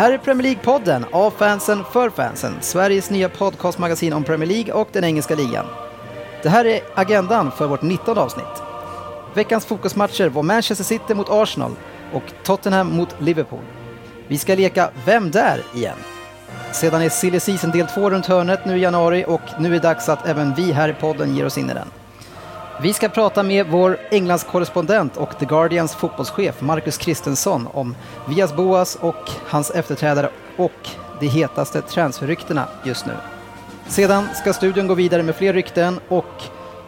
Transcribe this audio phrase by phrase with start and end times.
[0.00, 2.54] här är Premier League-podden av fansen för fansen.
[2.60, 5.66] Sveriges nya podcastmagasin om Premier League och den engelska ligan.
[6.42, 8.62] Det här är agendan för vårt 19 avsnitt.
[9.34, 11.72] Veckans fokusmatcher var Manchester City mot Arsenal
[12.12, 13.64] och Tottenham mot Liverpool.
[14.28, 15.62] Vi ska leka Vem där?
[15.74, 15.96] igen.
[16.72, 19.78] Sedan är Silly Season del 2 runt hörnet nu i januari och nu är det
[19.78, 21.88] dags att även vi här i podden ger oss in i den.
[22.82, 27.96] Vi ska prata med vår Englands korrespondent och The Guardians fotbollschef Marcus Kristensson om
[28.28, 30.88] Vias Boas och hans efterträdare och
[31.20, 33.12] de hetaste transferryktena just nu.
[33.88, 36.42] Sedan ska studion gå vidare med fler rykten och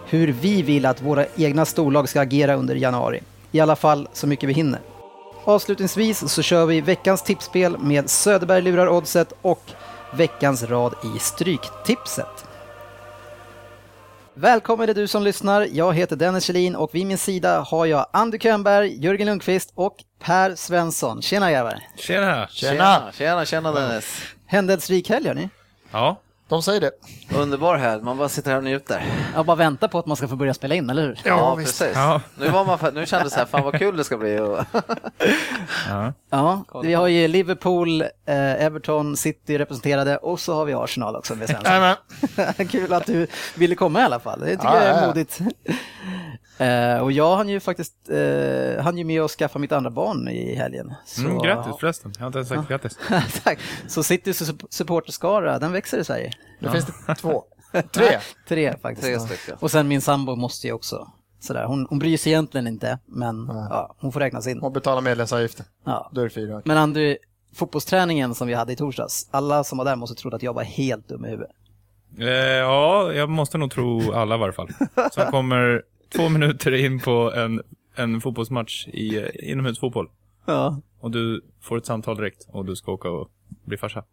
[0.07, 3.21] hur vi vill att våra egna storlag ska agera under januari.
[3.51, 4.81] I alla fall så mycket vi hinner.
[5.45, 9.63] Avslutningsvis så kör vi veckans tipsspel med Söderberg lurar oddset och
[10.13, 12.52] veckans rad i Stryktipset.
[14.35, 15.69] Välkommen är du som lyssnar.
[15.73, 19.97] Jag heter Dennis Kjellin och vid min sida har jag Andy Könberg, Jörgen Lundqvist och
[20.19, 21.23] Per Svensson.
[21.23, 21.79] Tjena grabbar!
[21.97, 22.49] Tjena!
[22.51, 24.23] Tjena, tjena, tjena Dennis.
[24.47, 25.49] Händelserik helg hörni.
[25.91, 26.17] Ja,
[26.53, 26.91] De säger det.
[27.37, 29.05] Underbar helg, man bara sitter här och njuter.
[29.35, 31.21] Jag bara väntar på att man ska få börja spela in, eller hur?
[31.25, 31.79] Ja, visst.
[31.79, 31.97] precis.
[31.97, 32.21] Ja.
[32.39, 34.35] Nu, var man, nu kändes det här, fan vad kul det ska bli.
[35.89, 36.13] Ja.
[36.31, 38.07] Ja, vi har ju Liverpool, eh,
[38.65, 42.67] Everton, City representerade och så har vi Arsenal också med Svensson.
[42.71, 44.41] Kul att du ville komma i alla fall.
[44.41, 45.07] Det tycker Ja, jag är ja, ja.
[45.07, 45.39] modigt.
[46.59, 50.29] Eh, och jag hann ju faktiskt eh, hann ju med att skaffa mitt andra barn
[50.29, 50.95] i helgen.
[51.07, 52.13] Så, Mm, grattis förresten.
[52.15, 52.99] Jag har inte ens sagt grattis.
[53.45, 53.59] Tack.
[53.89, 56.31] Så Citys sup- supporterskara, den växer i Sverige.
[56.59, 57.45] Nu finns det två.
[57.93, 58.19] Tre.
[58.49, 59.29] Tre faktiskt.
[59.47, 59.55] Tre.
[59.61, 61.09] Och sen min sambo måste ju också.
[61.41, 61.65] Sådär.
[61.65, 64.61] Hon, hon bryr sig egentligen inte, men ja, hon får räknas in.
[64.61, 65.67] Och betala medlemsavgiften.
[65.85, 66.11] Ja.
[66.13, 66.63] Då är det fyra.
[66.65, 67.19] Men Andrew,
[67.55, 70.63] fotbollsträningen som vi hade i torsdags, alla som var där måste tro att jag var
[70.63, 71.51] helt dum i huvudet.
[72.19, 74.69] Eh, ja, jag måste nog tro alla i varje fall.
[75.13, 77.63] Som kommer två minuter in på en,
[77.95, 80.09] en fotbollsmatch i inomhusfotboll.
[80.47, 80.81] Ja.
[81.01, 83.29] Och du får ett samtal direkt och du ska åka och
[83.65, 84.05] bli farsa.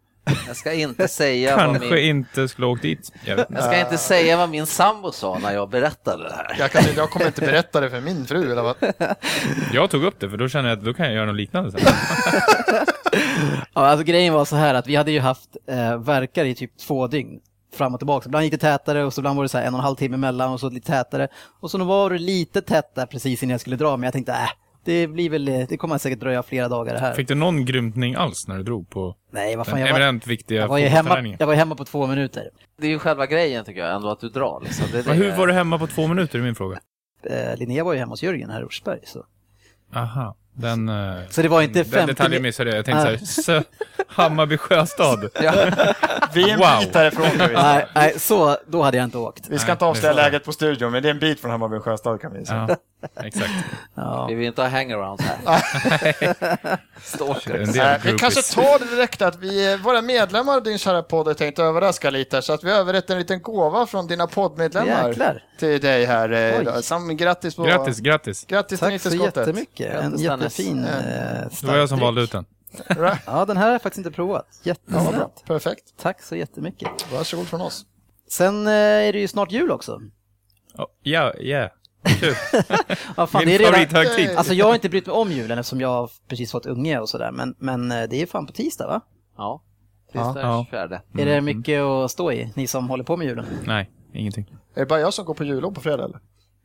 [0.46, 3.12] jag ska inte säga vad Kanske min, inte skulle åkt dit.
[3.24, 6.56] Jag jag ska inte säga vad min sambo sa när jag berättade det här.
[6.58, 8.76] Jag, kan, jag kommer inte berätta det för min fru eller vad.
[9.72, 11.70] Jag tog upp det för då känner jag att då kan jag göra något liknande
[11.70, 11.80] sen.
[13.74, 16.78] Ja, alltså grejen var så här att vi hade ju haft eh, verkar i typ
[16.78, 17.40] två dygn
[17.72, 18.26] fram och tillbaka.
[18.26, 19.96] Ibland gick det tätare och så ibland var det så här en och en halv
[19.96, 21.28] timme emellan och så lite tätare.
[21.60, 24.12] Och så nu var det lite tätt där precis innan jag skulle dra, men jag
[24.12, 24.50] tänkte äh,
[24.84, 27.14] det blir väl, det kommer säkert dröja flera dagar det här.
[27.14, 30.00] Fick du någon grymtning alls när du drog på Nej, vad den fan, jag var,
[30.00, 32.50] eminent viktiga jag var, ju hemma, jag var hemma på två minuter.
[32.78, 34.60] Det är ju själva grejen tycker jag, ändå att du drar.
[34.64, 34.86] Liksom.
[34.92, 35.24] Det är Men det.
[35.24, 36.80] hur var du hemma på två minuter är min fråga.
[37.22, 39.00] Eh, Linnea var ju hemma hos Jörgen här i Orsberg.
[39.04, 39.24] Så.
[39.94, 42.78] Aha, den, eh, så det var inte den 50 detaljen missade jag.
[42.78, 43.64] Jag tänkte så här,
[44.08, 45.20] Hammarby Sjöstad.
[46.32, 46.80] Vi är en Wow.
[46.80, 47.26] bit härifrån.
[47.54, 49.44] Nej, nej, så då hade jag inte åkt.
[49.48, 50.22] Vi ska inte Nej, avslöja är så.
[50.22, 52.66] läget på studion, men det är en bit från Hammarby Sjöstad kan vi säga.
[52.68, 52.76] Ja,
[53.24, 53.50] exakt.
[53.94, 54.26] Ja.
[54.28, 55.62] Vi vill inte ha hangarounds här.
[57.02, 57.54] Stalker.
[57.54, 61.02] En del Nej, vi kanske tar det direkt att vi, våra medlemmar i din kära
[61.02, 65.08] podd har tänkt överraska lite så att vi överrättar en liten gåva från dina poddmedlemmar
[65.08, 65.42] Jäklar.
[65.58, 66.32] till dig här.
[66.32, 66.82] eh, Oj.
[66.82, 67.62] Sam, grattis på...
[67.62, 68.44] Grattis, grattis.
[68.46, 69.36] Grattis till Tack så 90-skottet.
[69.40, 69.94] jättemycket.
[69.94, 70.22] En Dennis.
[70.58, 70.88] Jättefin Ja.
[70.98, 72.44] eh, Det var jag som valde ut den.
[73.26, 74.46] Ja, den här har jag faktiskt inte provat.
[74.62, 75.14] Ja, Jättesnabbt.
[75.16, 75.30] bra.
[75.46, 75.84] Perfekt.
[75.98, 76.88] Tack så jättemycket.
[77.12, 77.86] Varsågod från oss.
[78.28, 80.00] Sen eh, är det ju snart jul också.
[80.74, 81.68] Oh, ja, ja.
[82.04, 82.34] Kul.
[83.16, 84.36] Ja, fan, Min det är redan...
[84.38, 87.08] Alltså jag har inte brytt mig om julen eftersom jag har precis fått unge och
[87.08, 89.00] sådär, men, men eh, det är fan på tisdag va?
[89.36, 89.62] Ja,
[90.06, 90.66] tisdag Ja.
[90.70, 91.00] 24.
[91.18, 93.46] Är det mycket att stå i, ni som håller på med julen?
[93.66, 94.46] Nej, ingenting.
[94.74, 96.20] Är det bara jag som går på jullov på fredag eller?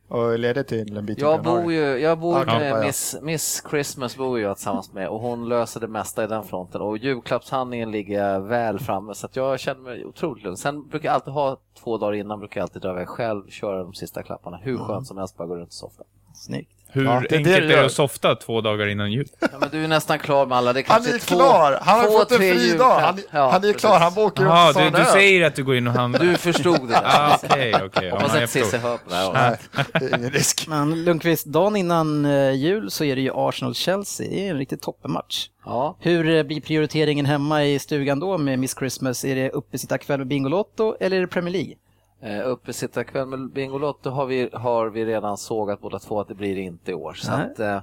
[0.08, 2.80] Och ledig till en bit Jag bor ju, jag bor Ja, med ja.
[2.80, 6.80] Miss, Miss Christmas bor jag tillsammans med och hon löser det mesta i den fronten
[6.80, 10.56] och julklappshandlingen ligger väl framme så jag känner mig otroligt lugn.
[10.56, 13.82] Sen brukar jag alltid ha två dagar innan brukar jag alltid dra iväg själv, köra
[13.82, 14.56] de sista klapparna.
[14.56, 16.04] Hur skönt som helst bara gå runt och softa.
[16.36, 16.70] Snyggt.
[16.88, 19.28] Hur Ja, det är det enkelt du är det att softa två dagar innan jul?
[19.40, 20.72] Ja, men du är nästan klar med alla.
[20.72, 21.78] Det Han kanske är två, klar!
[21.82, 23.00] Han har fått en fri dag!
[23.00, 23.80] Han, Ja, han är precis.
[23.80, 26.20] klar, han åker och du, du säger att du går in och handlar?
[26.20, 27.00] Du förstod det.
[27.04, 28.08] Ah, Okej, okej.
[28.08, 29.32] Ja, Hoppas jag Cissi hör på det här.
[29.32, 30.66] Nej, det är ingen risk.
[30.68, 34.82] Men Lundqvist, dagen innan eh, jul så är det ju Arsenal-Chelsea, det är en riktigt
[34.82, 35.48] toppenmatch.
[35.64, 39.24] Ja, Hur eh, blir prioriteringen hemma i stugan då med Miss Christmas?
[39.24, 41.74] Är det uppesittarkväll med Bingolotto eller är det Premier League?
[42.20, 46.56] Eh, uppesittarkväll med Bingolotto har vi, har vi redan sågat båda två att det blir
[46.56, 47.14] inte i år.
[47.14, 47.80] Så att, eh,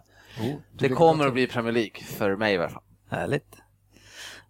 [0.72, 2.82] det kommer att bli Premier League för mig i alla fall.
[3.10, 3.56] Härligt.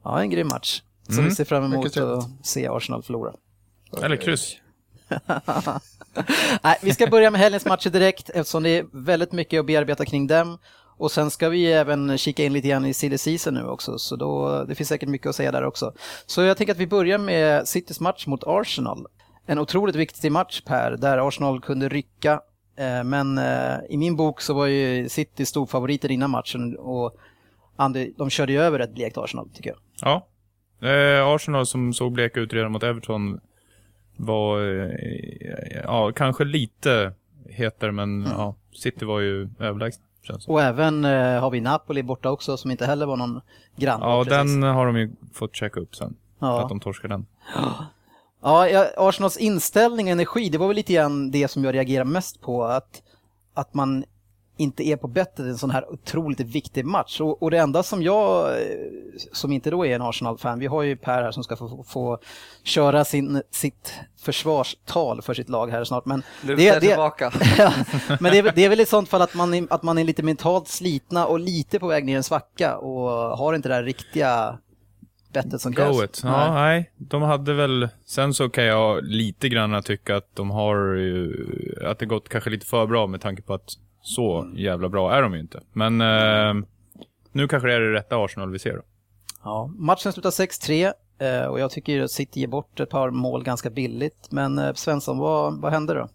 [0.03, 0.81] Ja, en grym match.
[1.03, 1.29] Som Mm.
[1.29, 3.33] vi ser fram emot att se Arsenal förlora.
[4.03, 4.55] Eller kryss.
[6.63, 10.05] Nej, vi ska börja med helgens matcher direkt eftersom det är väldigt mycket att bearbeta
[10.05, 10.57] kring dem.
[10.97, 14.15] Och sen ska vi även kika in lite grann i silly season nu också, så
[14.15, 15.93] då, det finns säkert mycket att säga där också.
[16.25, 19.07] Så jag tänker att vi börjar med Citys match mot Arsenal.
[19.45, 22.41] En otroligt viktig match Per, där Arsenal kunde rycka.
[22.75, 27.15] eh, Men eh, i min bok så var ju City storfavoriter innan matchen och
[28.17, 29.79] de körde ju över ett blekt Arsenal, tycker jag.
[30.01, 30.27] Ja.
[30.89, 33.39] Eh, Arsenal som såg bleka ut redan mot Everton
[34.17, 34.59] var,
[35.83, 37.13] ja, kanske lite
[37.49, 39.49] hetare, men ja, City var ju
[40.39, 40.53] som.
[40.53, 43.41] Och även eh, har vi Napoli borta också, som inte heller var någon
[43.75, 43.99] grann.
[44.01, 46.15] Ja, den har de ju fått checka upp sen.
[46.39, 46.61] Ja.
[46.63, 47.25] Att de torskar den.
[47.55, 47.85] Ja,
[48.43, 52.41] ja, Arsenals inställning och energi, det var väl lite grann det som jag reagerar mest
[52.41, 52.63] på.
[52.63, 53.01] Att,
[53.53, 54.05] att man
[54.57, 57.21] inte är på bettet i en sån här otroligt viktig match.
[57.21, 58.65] Och, och det enda som jag, eh,
[59.31, 62.19] som inte då är en Arsenal-fan, vi har ju Per här som ska få, få
[62.63, 66.05] köra sin, sitt försvarstal för sitt lag här snart.
[66.05, 67.33] Men Luta tillbaka.
[67.57, 67.73] ja,
[68.19, 69.97] men det är, väl- det är väl i sånt fall att man, är, att man
[69.97, 73.69] är lite mentalt slitna och lite på väg ner i en svacka och har inte
[73.69, 74.57] det där riktiga
[75.33, 75.97] bettet som krävs.
[75.97, 76.21] Goet.
[76.23, 76.91] Ja, nej.
[76.97, 77.89] De hade väl...
[78.05, 81.33] Sen så kan jag lite grann tycka att de har ju...
[81.85, 85.21] Att det gått kanske lite för bra med tanke på att så jävla bra är
[85.21, 85.61] de ju inte.
[85.73, 86.65] Men eh,
[87.31, 88.81] nu kanske det är det rätta Arsenal vi ser då.
[89.43, 93.43] Ja, matchen slutar 6-3 eh, och jag tycker att City ger bort ett par mål
[93.43, 94.27] ganska billigt.
[94.31, 96.09] Men eh, Svensson, vad, vad hände då?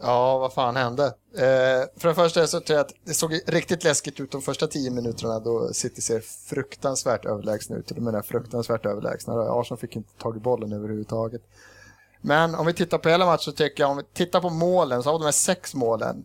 [0.00, 1.06] Ja, vad fan hände?
[1.34, 4.66] Eh, för det första så tror jag att det såg riktigt läskigt ut de första
[4.66, 7.90] tio minuterna då City ser fruktansvärt överlägsna ut.
[7.90, 9.34] Och med när fruktansvärt överlägsna.
[9.34, 11.42] Arsenal fick inte tag i bollen överhuvudtaget.
[12.20, 15.02] Men om vi tittar på hela matchen så tycker jag, om vi tittar på målen,
[15.02, 16.24] så av de här sex målen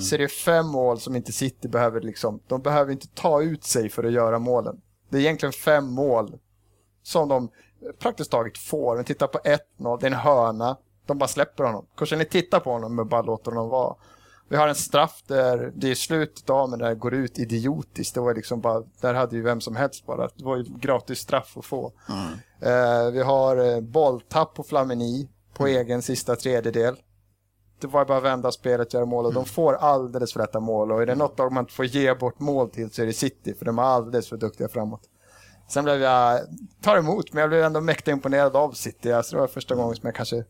[0.00, 3.64] så är det fem mål som inte City behöver liksom, de behöver inte ta ut
[3.64, 4.80] sig för att göra målen.
[5.08, 6.38] Det är egentligen fem mål
[7.02, 7.50] som de
[7.98, 8.96] praktiskt taget får.
[8.96, 10.76] Men titta på 1-0, det är en hörna.
[11.08, 11.86] De bara släpper honom.
[12.16, 13.94] Ni tittar på honom och bara låter honom vara.
[14.48, 18.14] Vi har en straff där det är slutet av men där går ut idiotiskt.
[18.14, 20.28] Det var liksom bara, där hade ju vem som helst bara.
[20.36, 21.92] Det var ju gratis straff att få.
[22.60, 26.96] Eh, vi har eh, bolltapp på Flamini på egen sista tredjedel.
[27.80, 30.92] Det var bara att vända spelet, göra mål och de får alldeles för lätta mål.
[30.92, 33.12] Och är det något lag man inte får ge bort mål till så är det
[33.12, 35.00] City, för de är alldeles för duktiga framåt.
[35.68, 36.40] Sen blev jag,
[36.82, 39.12] tar emot, men jag blev ändå mäktigt imponerad av City.
[39.12, 40.44] Alltså det var första gången som jag kanske,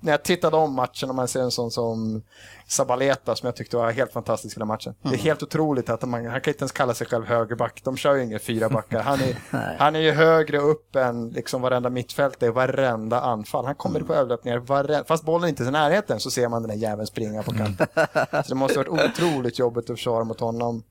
[0.00, 2.22] när jag tittade om matchen och man ser en sån som
[2.66, 4.94] Sabaleta som jag tyckte var helt fantastisk i den matchen.
[5.02, 7.80] Det är helt otroligt att man, han kan inte ens kalla sig själv högerback.
[7.84, 9.02] De kör ju inga fyra backar.
[9.02, 9.36] Han är,
[9.78, 13.64] han är ju högre upp än liksom varenda mittfält i varenda anfall.
[13.64, 16.70] Han kommer på överlöpningar, varenda, fast bollen inte är i närheten så ser man den
[16.70, 17.86] där jäveln springa på kanten.
[18.30, 20.82] Så det måste ha varit otroligt jobbigt att försvara mot honom.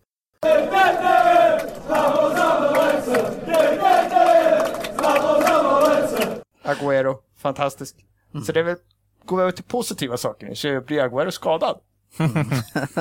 [6.63, 7.95] Agüero, fantastisk.
[8.45, 8.75] Så det är väl,
[9.29, 11.77] går vi över till positiva saker så blir Agüero skadad.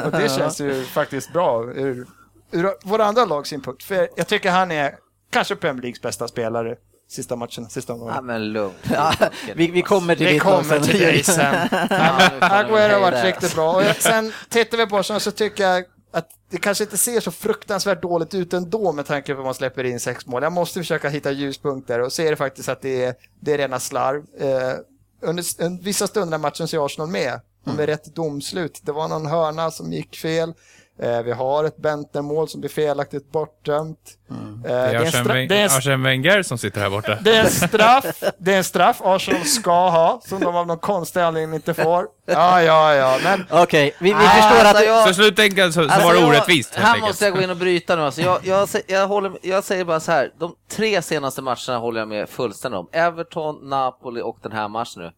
[0.05, 2.07] Och det känns ju faktiskt bra ur,
[2.51, 3.83] ur våra andra lags synpunkt.
[3.83, 4.95] För jag tycker han är
[5.31, 6.77] kanske Premier Leagues bästa spelare
[7.09, 8.27] sista matchen, sista Ja, omgången.
[8.27, 8.77] men lugnt.
[8.93, 9.13] Ja,
[9.55, 11.69] vi, vi kommer till Vi kommer till dig sen.
[11.73, 13.77] Ja, Agüero har varit riktigt bra.
[13.77, 17.31] Och sen tittar vi på Arsenal så tycker jag att det kanske inte ser så
[17.31, 20.43] fruktansvärt dåligt ut ändå med tanke på att man släpper in sex mål.
[20.43, 23.59] Jag måste försöka hitta ljuspunkter och så är det faktiskt att det är, det är
[23.59, 24.23] rena slarv.
[24.41, 24.75] Eh,
[25.21, 27.41] under en, vissa stunder i matchen så är Arsenal med.
[27.67, 28.81] Och med rätt domslut.
[28.83, 30.55] Det var någon hörna som gick fel.
[30.99, 34.19] Eh, vi har ett Bentner-mål som blir felaktigt bortdömt.
[34.31, 37.19] Eh, Det är Arsene Wen- det är en Arsene Wenger som sitter här borta.
[37.21, 40.79] det är en straff, det är en straff Arsenal ska ha, som de av någon
[40.79, 42.07] konstig anledning inte får.
[42.27, 44.87] Ja, ja, ja, men Okej, vi, vi Nej, förstår alltså att...
[44.87, 47.07] jag- Så slutänkan så, så Alltså, var det jag- orättvist Här enkelt.
[47.07, 48.03] måste jag gå in och bryta nu.
[48.03, 52.01] Alltså, jag, jag, jag, håller, jag säger bara så här, de tre senaste matcherna håller
[52.01, 52.89] jag med fullständigt om.
[52.93, 55.11] Everton, Napoli och den här matchen nu.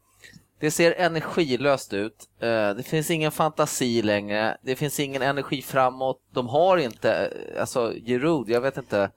[0.61, 2.13] Det ser energilöst ut.
[2.43, 4.57] Eh, Det finns ingen fantasi längre.
[4.65, 6.17] Det finns ingen energi framåt.
[6.35, 7.13] De har inte,
[7.55, 9.11] eh, alltså Giroud, jag vet inte.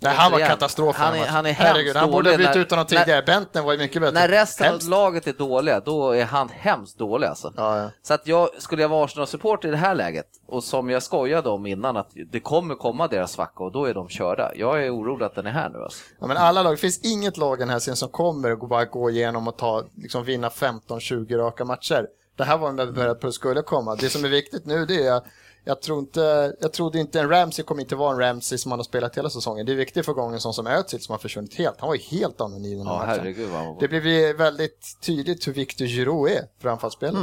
[0.00, 2.70] Nej, han var katastrof i Han är, han är Herregud, hemskt han borde När- ut
[2.70, 3.22] honom när- tidigare.
[3.22, 4.14] Bentner var ju mycket bättre.
[4.14, 4.84] När resten Hemskt.
[4.84, 7.52] av laget är dåliga, då är han hemskt dålig alltså.
[7.56, 7.90] Ja, ja.
[8.02, 11.48] Så att jag, skulle jag vara Arsenal-supporter i det här läget, och som jag skojade
[11.48, 14.52] om innan, att det kommer komma deras svacka och då är de körda.
[14.54, 16.04] Jag är orolig att den är här nu alltså.
[16.20, 18.84] Ja, men alla lag, det finns inget lag den här serien som kommer att bara
[18.84, 22.06] gå igenom och ta, liksom vinna 15-20 raka matcher.
[22.36, 23.94] Det här var en vi började på att det skulle komma.
[23.94, 25.22] Det som är viktigt nu det är
[25.64, 28.78] jag tror inte, jag trodde inte en Ramsey kommer inte vara en Ramsey som han
[28.78, 29.66] har spelat hela säsongen.
[29.66, 31.80] Det är viktigt för gången sån som Özil som har försvunnit helt.
[31.80, 33.18] Han var ju helt anonym den här Ja, matchen.
[33.20, 37.20] herregud vad var Det blev ju väldigt tydligt hur viktig Giroud är för anfallsspelet.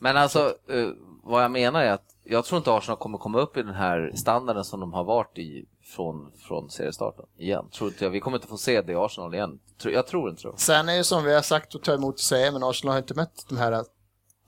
[0.00, 0.88] Men alltså, eh,
[1.22, 4.12] vad jag menar är att jag tror inte Arsenal kommer komma upp i den här
[4.14, 7.64] standarden som de har varit i från, från seriestarten igen.
[7.70, 8.10] Tror inte jag.
[8.10, 9.58] Vi kommer inte få se det i Arsenal igen.
[9.82, 10.54] Jag tror inte så.
[10.56, 12.98] Sen är det som vi har sagt och tar emot och säger, men Arsenal har
[12.98, 13.84] inte mött de här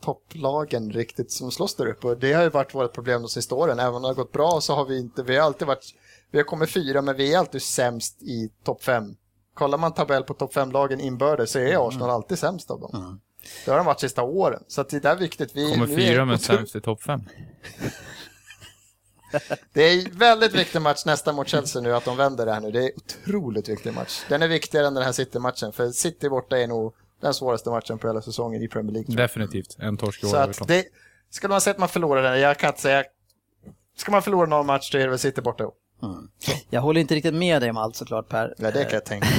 [0.00, 2.06] topplagen riktigt som slåss där uppe.
[2.06, 3.78] Och det har ju varit vårt problem de sista åren.
[3.78, 5.94] Även om det har gått bra så har vi inte, vi har alltid varit,
[6.30, 9.16] vi har kommit fyra men vi är alltid sämst i topp fem.
[9.54, 13.20] Kollar man tabell på topp fem-lagen inbördes så är Arsenal alltid sämst av dem.
[13.64, 14.62] Det har de varit sista åren.
[14.68, 15.56] Så det är viktigt.
[15.56, 17.20] Vi, Kommer fyra men sämst i topp fem.
[19.72, 22.70] Det är väldigt viktig match nästa mot Chelsea nu, att de vänder det här nu.
[22.70, 24.24] Det är otroligt viktig match.
[24.28, 27.98] Den är viktigare än den här City-matchen, för City borta är nog den svåraste matchen
[27.98, 29.16] på hela säsongen i Premier League.
[29.16, 29.76] Definitivt.
[29.78, 30.30] En torsk i år.
[30.30, 30.84] Så att det,
[31.30, 33.04] skulle man säga att man förlorar den, jag kan inte säga...
[33.96, 35.64] Ska man förlora någon match, då är det väl City borta.
[36.70, 38.54] Jag håller inte riktigt med dig om allt såklart Per.
[38.58, 39.26] Ja, det kan jag tänka.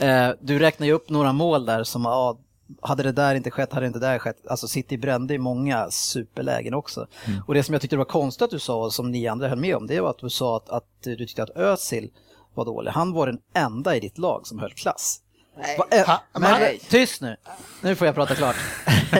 [0.00, 2.38] Eh, du räknar ju upp några mål där som, ja,
[2.80, 4.46] hade det där inte skett, hade det inte där skett.
[4.46, 7.06] Alltså City brände ju många superlägen också.
[7.46, 9.58] Och det som jag tyckte var konstigt att du sa, och som ni andra höll
[9.58, 12.10] med om, det var att du sa att, att du tyckte att Özil
[12.54, 12.90] var dålig.
[12.90, 15.20] Han var den enda i ditt lag som höll klass.
[15.78, 17.36] Va, eh, Ha- men, tyst nu!
[17.82, 18.56] Nu får jag prata klart.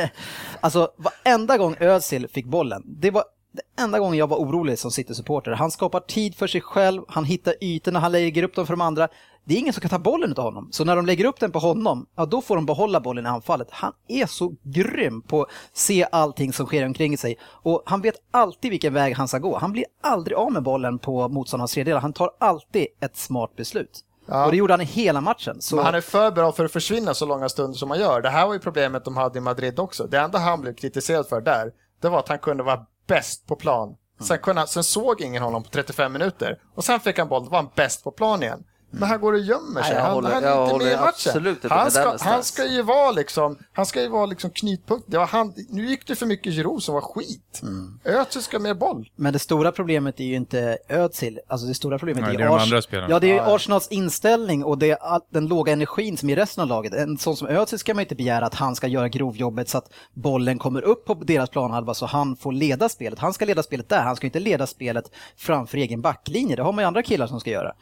[0.61, 4.91] alltså, varenda gång Özil fick bollen, det var det enda gången jag var orolig som
[4.91, 5.53] City-supporter.
[5.53, 8.81] Han skapar tid för sig själv, han hittar ytorna, han lägger upp dem för de
[8.81, 9.09] andra.
[9.45, 10.69] Det är ingen som kan ta bollen av honom.
[10.73, 13.29] Så när de lägger upp den på honom, ja då får de behålla bollen i
[13.29, 13.69] anfallet.
[13.71, 17.39] Han är så grym på att se allting som sker omkring sig.
[17.45, 19.59] Och han vet alltid vilken väg han ska gå.
[19.59, 22.01] Han blir aldrig av med bollen på motståndarnas tredjedel.
[22.01, 24.01] Han tar alltid ett smart beslut.
[24.27, 24.45] Ja.
[24.45, 25.61] Och det gjorde han i hela matchen.
[25.61, 25.77] Så...
[25.77, 28.21] Men han är för bra för att försvinna så långa stunder som han gör.
[28.23, 30.07] Det här var ju problemet de hade i Madrid också.
[30.07, 33.57] Det enda han blev kritiserad för där, det var att han kunde vara bäst på
[33.57, 33.97] plan.
[34.21, 36.59] Sen, kunde, han- sen såg ingen honom på 35 minuter.
[36.75, 38.65] Och sen fick han boll, då var han bäst på plan igen.
[39.01, 39.91] Men han går och gömmer sig.
[39.91, 41.09] Nej, jag han, håller- han är inte håller med i matchen.
[41.09, 42.47] absolut inte han, ska, han stans.
[42.47, 45.05] ska ju vara liksom, han ska ju vara liksom knutpunkt.
[45.11, 47.61] Det var han, nu gick det för mycket Giroud som var skit.
[47.63, 48.01] Mm.
[48.05, 49.11] Özil ska med boll.
[49.17, 52.45] Men det stora problemet är ju inte Özil, alltså det stora problemet Nej, är, det
[52.45, 53.11] är de Ars- andra spelarna.
[53.11, 53.55] Ja, det är ja.
[53.55, 56.95] Arsenals inställning och det är all, den låga energin som är i resten av laget.
[56.95, 59.91] En sån som Özil ska man inte begära att han ska göra grovjobbet så att
[60.15, 63.19] bollen kommer upp på deras planhalva så han får leda spelet.
[63.19, 66.57] Han ska leda spelet där, han ska inte leda spelet framför egen backlinje.
[66.57, 67.73] Det har man ju andra killar som ska göra.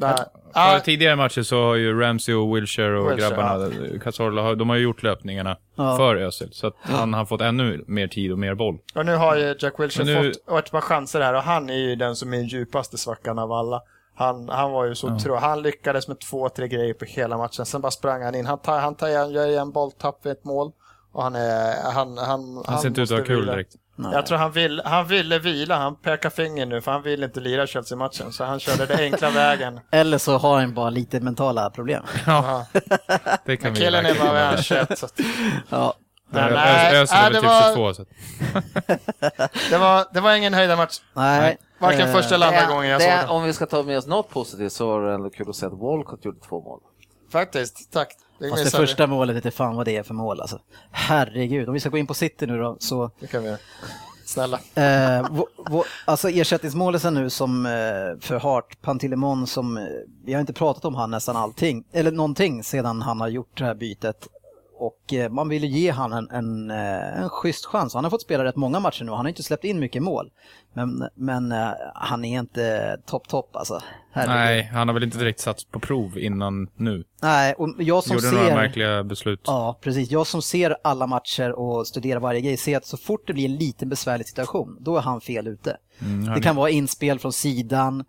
[0.00, 0.14] För
[0.52, 4.68] Ah, tidigare matcher så har ju Ramsey och Wilshire och Wilshere, grabbarna, Cazorla, har- de
[4.68, 5.96] har ju gjort löpningarna Ja.
[5.96, 6.48] för Özil.
[6.52, 8.78] Så att han har fått ännu mer tid och mer boll.
[8.94, 11.70] Och nu har ju Jack Wilshere Men nu- fått ett par chanser här och han
[11.70, 13.82] är ju den som är den djupaste svackan av alla.
[14.14, 15.40] Han, han var ju så otrolig.
[15.40, 17.66] Han lyckades med två, tre grejer på hela matchen.
[17.66, 18.46] Sen bara sprang han in.
[18.46, 20.72] Han, tar, han, tar, han gör en bolltapp vid ett mål.
[21.12, 21.92] Och han är...
[21.92, 23.62] Han, han, Han ser inte ut att ha kul vila.
[23.96, 24.14] Direkt.
[24.14, 25.76] Jag tror han, vill, han ville vila.
[25.76, 28.32] Han pekar finger nu för han vill inte lira Chelsea-matchen.
[28.32, 29.80] Så han körde den enkla vägen.
[29.90, 32.02] Eller så har han bara lite mentala problem.
[32.26, 32.66] Ja,
[33.44, 34.62] det kan vi Killen är bara göra.
[34.62, 34.98] 21.
[34.98, 35.20] Så att,
[35.68, 35.94] Ja,
[36.30, 37.94] Nej, Ö- nej, nej, väl det typ var- 22.
[37.94, 38.04] Så
[39.70, 40.98] det, var, det var ingen höjda match.
[41.14, 41.58] nej.
[41.78, 43.28] Varken Eh, första eller andra Det- gången jag det- såg den.
[43.28, 45.66] Om vi ska ta med oss något positivt så var det ändå kul att se
[45.66, 46.80] att Walcott gjorde två mål.
[47.30, 48.08] Faktiskt, tack.
[48.38, 50.60] Det Fast det första målet, inte fan vad det är för mål alltså.
[50.90, 53.58] Herregud, om vi ska gå in på City nu då, så Det kan vi göra.
[54.26, 54.56] Snälla.
[54.74, 54.82] Eh,
[55.22, 57.72] vå- vå- alltså ersättningsmålisen nu som eh,
[58.20, 59.84] för Hart, Pantilimon som, eh,
[60.24, 63.64] vi har inte pratat om han nästan allting, eller någonting sedan han har gjort det
[63.64, 64.28] här bytet.
[64.78, 67.94] Och eh, man vill ju ge han en, en, eh, en schysst chans.
[67.94, 70.30] Han har fått spela rätt många matcher nu, han har inte släppt in mycket mål.
[70.72, 73.80] Men, men eh, han är inte topp, topp alltså.
[74.12, 74.34] Herregud.
[74.34, 77.04] nej, han har väl inte direkt satts på prov innan nu.
[77.22, 78.36] Nej, och jag som Gjorde ser...
[78.36, 79.40] några märkliga beslut.
[79.46, 80.10] Ja, precis.
[80.10, 83.44] Jag som ser alla matcher och studerar varje grej ser att så fort det blir
[83.44, 85.76] en liten besvärlig situation, då är han fel ute.
[86.00, 88.04] Mm, han det kan vara inspel från sidan,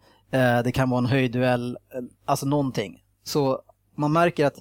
[0.64, 1.78] det kan vara en höjdduell,
[2.26, 3.04] alltså någonting.
[3.24, 3.62] Så
[3.98, 4.56] man märker att,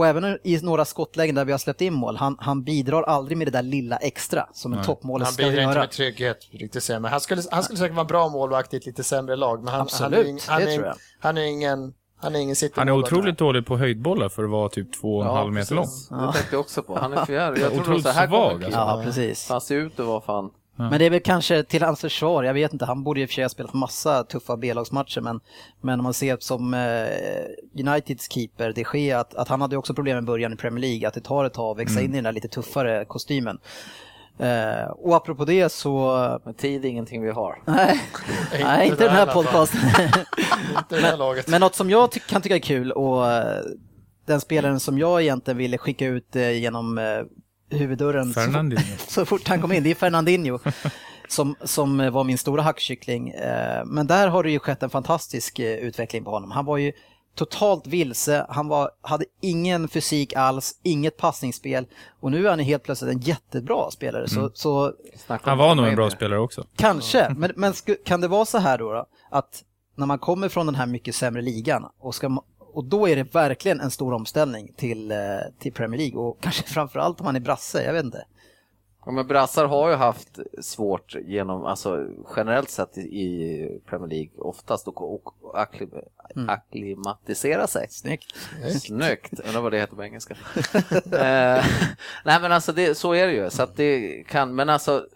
[0.00, 3.38] och även i några skottlägen där vi har släppt in mål, han, han bidrar aldrig
[3.38, 5.80] med det där lilla extra som en toppmålare Han ska bidrar inte göra.
[5.80, 7.00] med trygghet, riktigt säga.
[7.00, 9.64] Men han skulle, han skulle säkert vara en bra målvakt i ett lite sämre lag.
[9.64, 10.94] Men han, Absolut, han, han, det är, tror jag.
[11.20, 14.68] han är ingen, han är ingen Han är otroligt dålig på höjdbollar för att vara
[14.68, 15.84] typ två och en halv meter lång.
[15.84, 16.08] precis.
[16.08, 16.98] Det tänkte jag också på.
[16.98, 17.60] Han är för jävla.
[17.60, 18.80] Jag trodde så här svag, kommer alltså.
[18.80, 19.48] Ja, precis.
[19.48, 20.50] Han ser ut att vara fan.
[20.90, 23.26] Men det är väl kanske till hans försvar, jag vet inte, han borde ju i
[23.26, 25.40] och för sig ha spelat massa tuffa B-lagsmatcher men,
[25.80, 29.94] men om man ser som eh, Uniteds keeper, de Gea, att, att han hade också
[29.94, 32.14] problem i början i Premier League, att det tar ett tag att växa in i
[32.14, 33.58] den där lite tuffare kostymen.
[34.38, 37.62] Eh, och apropå det så, Men tid är ingenting vi har.
[37.66, 38.00] nej,
[38.52, 39.34] Inte nej inte den här fall.
[39.34, 39.80] podcasten.
[40.88, 41.48] Det laget.
[41.48, 43.60] Men något som jag ty- kan tycka är kul och eh,
[44.26, 46.98] den spelaren som jag egentligen ville skicka ut eh, genom
[47.70, 48.96] huvuddörren så, Fernandinho.
[49.08, 50.58] så fort han kom in, det är Fernandinho
[51.28, 53.30] som, som var min stora hackkyckling.
[53.30, 56.50] Eh, Men där har det ju skett en fantastisk eh, utveckling på honom.
[56.50, 56.92] Han var ju
[57.34, 61.86] totalt vilse, han var, hade ingen fysik alls, inget passningsspel
[62.20, 64.28] och nu är han helt plötsligt en jättebra spelare.
[64.28, 64.86] Så, så
[65.26, 66.66] om Han var nog en bra spelare också.
[66.76, 69.06] Kanske, men, men sku, kan det vara så här då, då?
[69.30, 69.64] Att
[69.96, 73.34] när man kommer från den här mycket sämre ligan och, ska, och då är det
[73.34, 75.18] verkligen en stor omställning till, eh,
[75.58, 78.24] till Premier League och kanske framförallt om man är brasse, jag vet inte.
[79.04, 84.88] Ja, men brassar har ju haft svårt genom, alltså generellt sett i, Premier League oftast
[84.88, 85.90] att och, och akklim,
[86.48, 87.86] akklimatisera sig.
[87.90, 88.34] Snyggt.
[88.80, 90.34] Snyggt, undrar vad det heter på engelska.
[90.94, 91.64] eh,
[92.24, 95.06] nej men alltså det, så är det ju, så att det kan, men alltså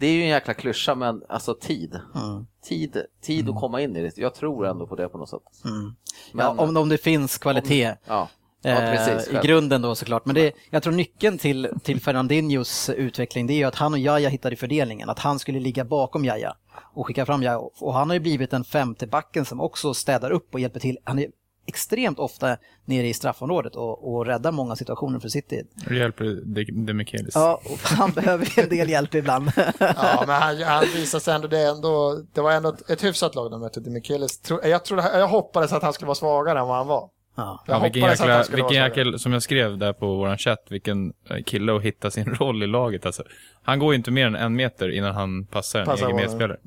[0.00, 2.00] det är ju en jäkla klyscha, men alltså tid.
[2.14, 2.46] Mm.
[2.64, 4.18] Tid, tid att komma in i det.
[4.18, 5.42] Jag tror ändå på det på något sätt.
[5.64, 5.94] Mm.
[6.32, 7.94] Men, ja, om, om det finns kvalitet.
[8.06, 8.28] ja.
[8.62, 9.34] Ja, Eh, precis.
[9.34, 10.26] I grunden då såklart.
[10.26, 13.98] Men det, jag tror nyckeln till, till Fernandinhos utveckling det är ju att han och
[13.98, 15.10] Jaja hittade fördelningen.
[15.10, 16.56] Att han skulle ligga bakom Jaja
[16.94, 17.58] och skicka fram Jaja.
[17.58, 20.98] Och han har ju blivit den femte backen som också städar upp och hjälper till.
[21.04, 21.26] Han är
[21.70, 25.62] extremt ofta nere i straffområdet och, och räddar många situationer för City.
[25.88, 27.34] Det hjälper De- Demichelis.
[27.34, 29.52] Ja, och han behöver ju en del hjälp ibland.
[29.78, 33.34] Ja, men han, han visade sig ändå det, ändå, det var ändå ett, ett hyfsat
[33.34, 33.80] lag de mötte.
[33.80, 34.42] Demichelis.
[34.64, 37.08] Jag, trodde, jag hoppades att han skulle vara svagare än vad han var.
[37.36, 37.64] Ja.
[37.66, 41.42] Jag Ja, vilken jäkla, vilken jäkla, som jag skrev där på våran chatt, vilken eh,
[41.46, 43.22] kille att hitta sin roll i laget alltså.
[43.62, 46.30] Han går ju inte mer än en meter innan han passar en Passar egen bollen.
[46.30, 46.58] medspelare.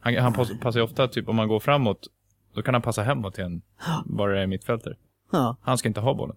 [0.00, 1.98] Han, han pass, passar ju ofta, typ om man går framåt,
[2.54, 3.62] då kan han passa hemåt till en,
[4.04, 4.94] bara det är mittfältare.
[5.32, 5.56] Ja.
[5.62, 6.36] Han ska inte ha bollen.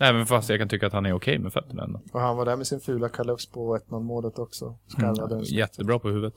[0.00, 2.00] Även fast jag kan tycka att han är okej med fötterna ändå.
[2.12, 4.76] Och han var där med sin fula kalufs på 1-0 målet också.
[4.98, 5.40] Mm.
[5.42, 6.34] Jättebra på huvudet.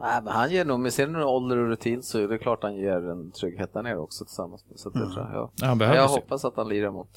[0.00, 2.74] Nej, men han ger nog, med sin ålder och rutin så är det klart han
[2.76, 4.78] ger en trygghet där nere också tillsammans med.
[4.78, 6.20] Så det tror jag, Ja, han Jag sig.
[6.20, 7.08] hoppas att han lirar mot.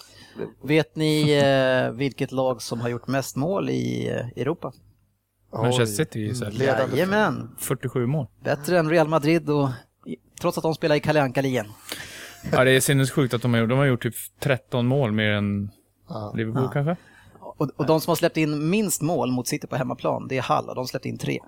[0.63, 4.73] Vet ni eh, vilket lag som har gjort mest mål i eh, Europa?
[5.53, 5.85] Manchester.
[6.05, 6.95] City här Ledande.
[6.97, 8.27] Jajamän, 47 mål.
[8.43, 9.69] bättre än Real Madrid och
[10.41, 11.73] trots att de spelar i Kalle Anka-ligan.
[12.51, 15.31] Ja, det är sinnessjukt att de har gjort, de har gjort typ 13 mål mer
[15.31, 15.71] än
[16.09, 16.33] Ja.
[16.35, 16.95] Liverpool kanske.
[17.57, 20.41] Och, och de som har släppt in minst mål mot City på hemmaplan, det är
[20.41, 21.39] Hall och de släppte in tre.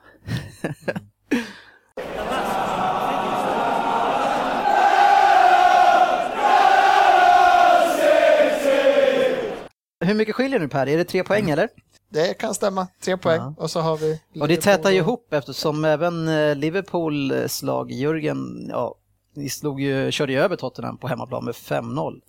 [9.99, 10.87] Hur mycket skiljer nu Per?
[10.87, 11.69] Är det tre poäng eller?
[12.09, 12.87] Det kan stämma.
[13.03, 13.39] Tre poäng.
[13.39, 13.53] Ja.
[13.57, 14.21] Och så har vi...
[14.41, 18.95] Och det tätar ju ihop eftersom även eh, Liverpools lag, Jürgen, ja,
[19.35, 22.21] ni slog ju, körde ju över Tottenham på hemmaplan med 5-0.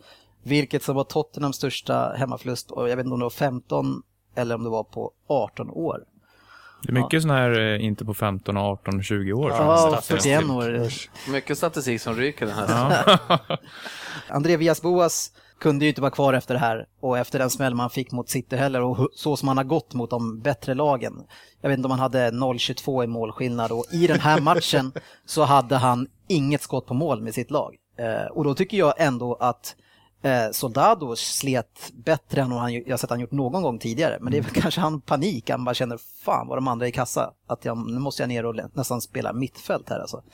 [0.42, 4.02] Vilket som var Tottenhams största hemmaförlust och jag vet inte om det var 15
[4.34, 6.04] eller om det var på 18 år.
[6.82, 9.50] Det är mycket sådana här, eh, inte på 15, 18, 20 år.
[9.50, 10.32] Ja, statistik.
[10.32, 10.88] 41 år.
[11.32, 13.18] Mycket statistik som ryker den här.
[13.28, 13.38] Ja.
[14.28, 17.90] André Villas-Boas kunde ju inte vara kvar efter det här och efter den smäll man
[17.90, 21.24] fick mot City heller och så som han har gått mot de bättre lagen.
[21.60, 24.92] Jag vet inte om han hade 0-22 i målskillnad och i den här matchen
[25.26, 27.76] så hade han inget skott på mål med sitt lag.
[27.98, 29.76] Eh, och då tycker jag ändå att
[30.22, 34.18] eh, Soldado slet bättre än han, jag sett han gjort någon gång tidigare.
[34.20, 36.88] Men det är väl kanske han panik, han bara känner fan vad de andra är
[36.88, 37.32] i kassa.
[37.46, 40.22] Att jag, nu måste jag ner och nästan spela mittfält här alltså.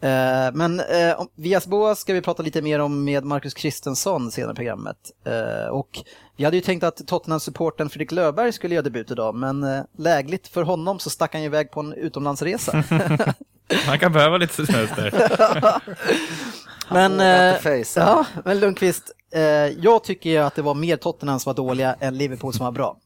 [0.00, 4.30] Eh, men eh, om- Vias Boas ska vi prata lite mer om med Marcus Kristensson
[4.30, 4.96] senare i programmet.
[5.24, 5.88] Eh, och
[6.36, 10.48] vi hade ju tänkt att Tottenham-supporten Fredrik Löfberg skulle göra debut idag, men eh, lägligt
[10.48, 12.84] för honom så stack han ju iväg på en utomlandsresa.
[13.86, 15.12] Han kan behöva lite semester.
[16.92, 19.42] men, eh, ja, men Lundqvist, eh,
[19.82, 22.72] jag tycker ju att det var mer Tottenham som var dåliga än Liverpool som var
[22.72, 22.96] bra.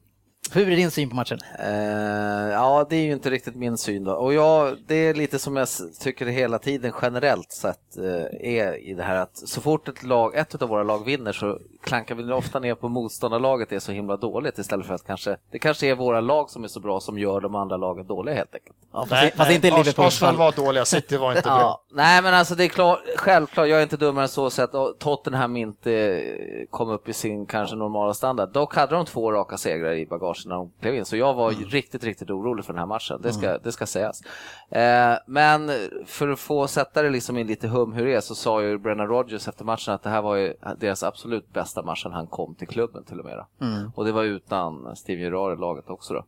[0.52, 1.38] Hur är din syn på matchen?
[1.58, 4.12] Eh, ja, det är ju inte riktigt min syn då.
[4.12, 5.68] Och jag, det är lite som jag
[6.00, 10.34] tycker hela tiden generellt sett eh, är i det här att så fort ett, lag,
[10.34, 14.16] ett av våra lag vinner så klankar vi ofta ner på motståndarlaget är så himla
[14.16, 17.18] dåligt istället för att kanske, det kanske är våra lag som är så bra som
[17.18, 18.76] gör de andra lagen dåliga helt enkelt.
[18.92, 21.58] Ja, fast, fast inte i Liverpools Arsenal var dåliga, City var inte bra.
[21.60, 24.74] Ja, nej men alltså det är klart, självklart, jag är inte dummare än så sett
[24.74, 28.52] att Tottenham inte eh, kom upp i sin kanske normala standard.
[28.52, 30.04] Dock hade de två raka segrar i
[30.44, 32.86] bagagen när de klev in, så jag var ju riktigt, riktigt orolig för den här
[32.86, 34.22] matchen, det ska, det ska sägas.
[34.70, 35.70] Eh, men
[36.06, 38.78] för att få sätta det liksom i lite hum hur det är så sa ju
[38.78, 42.26] Brennan Rodgers efter matchen att det här var ju deras absolut bästa match sedan han
[42.26, 43.36] kom till klubben till och med.
[43.36, 43.66] då.
[43.94, 46.24] Och det var utan Steve Gerrard i laget också då.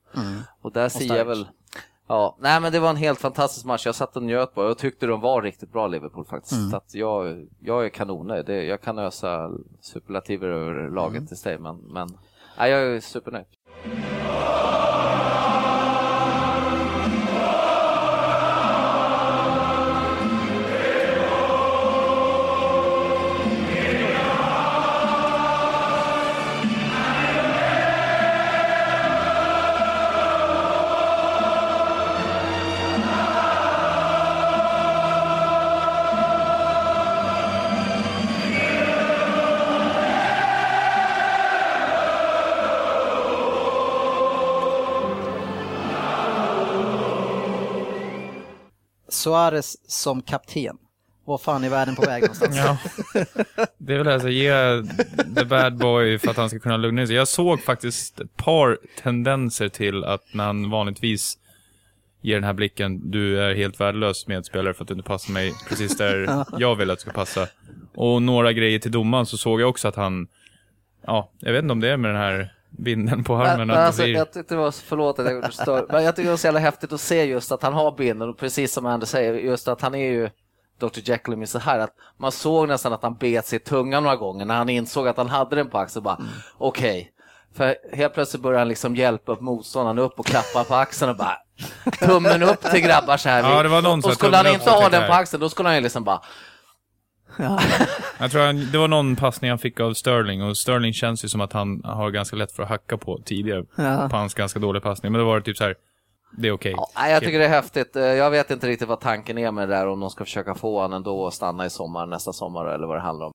[0.63, 1.47] Och där ser jag väl
[2.11, 3.87] Ja, nej men det var en helt fantastisk match.
[3.87, 4.67] Jag satt och njöt bara.
[4.67, 6.71] Jag tyckte de var riktigt bra Liverpool faktiskt.
[6.71, 8.43] Så att jag, jag är kanoner.
[8.43, 12.09] Det, jag kan ösa superlativer över laget till sig, men, men
[12.59, 13.45] nej, jag är supernöjd.
[49.29, 50.77] Suarez som kapten.
[51.25, 52.57] Vad fan är världen på väg någonstans?
[52.57, 52.79] Ja.
[53.79, 54.53] Det är väl alltså ge
[55.37, 57.17] the bad boy för att han ska kunna lugna sig.
[57.17, 61.39] Jag såg faktiskt ett par tendenser till att när han vanligtvis
[62.23, 65.53] ger den här blicken, du är helt värdelös medspelare för att du inte passar mig
[65.69, 67.47] precis där jag vill att du ska passa.
[67.95, 70.29] Och några grejer till domaren så såg jag också att han,
[71.07, 73.67] ja, jag vet inte om det är med den här binden på Men, armen.
[73.67, 74.15] men det alltså, blir...
[74.15, 76.61] jag tyckte det var, förlåt att jag stör, men jag tycker det var så jävla
[76.61, 79.81] häftigt att se just att han har binden och precis som Anders säger, just att
[79.81, 80.31] han är ju
[80.81, 84.03] Dr Jekyll och Mr Hyde, att man såg nästan att han bet sig i tungan
[84.03, 86.05] några gånger när han insåg att han hade den på axeln.
[86.05, 86.29] Bara, Mm.
[86.59, 87.13] Okej,
[87.57, 91.17] för helt plötsligt börjar han liksom hjälpa upp motståndaren upp och klappa på axeln och
[91.17, 91.37] bara
[92.01, 93.51] tummen upp till grabbar så här.
[93.51, 95.77] Ja, det var någon och skulle han inte ha den på axeln, då skulle han
[95.77, 96.21] ju liksom bara
[98.19, 101.29] Jag tror han, det var någon passning han fick av Sterling och Sterling känns ju
[101.29, 103.65] som att han har ganska lätt för att hacka på tidigare.
[103.77, 104.09] Ja.
[104.11, 105.13] På hans ganska dåliga passning.
[105.13, 105.75] Men det var typ så här.
[106.39, 106.73] det är okej.
[106.77, 107.97] Ja, nej, jag tycker det är häftigt.
[107.97, 110.55] Eh, Jag vet inte riktigt vad tanken är med det där, om de ska försöka
[110.55, 113.33] få honom ändå att stanna i sommar, nästa sommar eller vad det handlar om.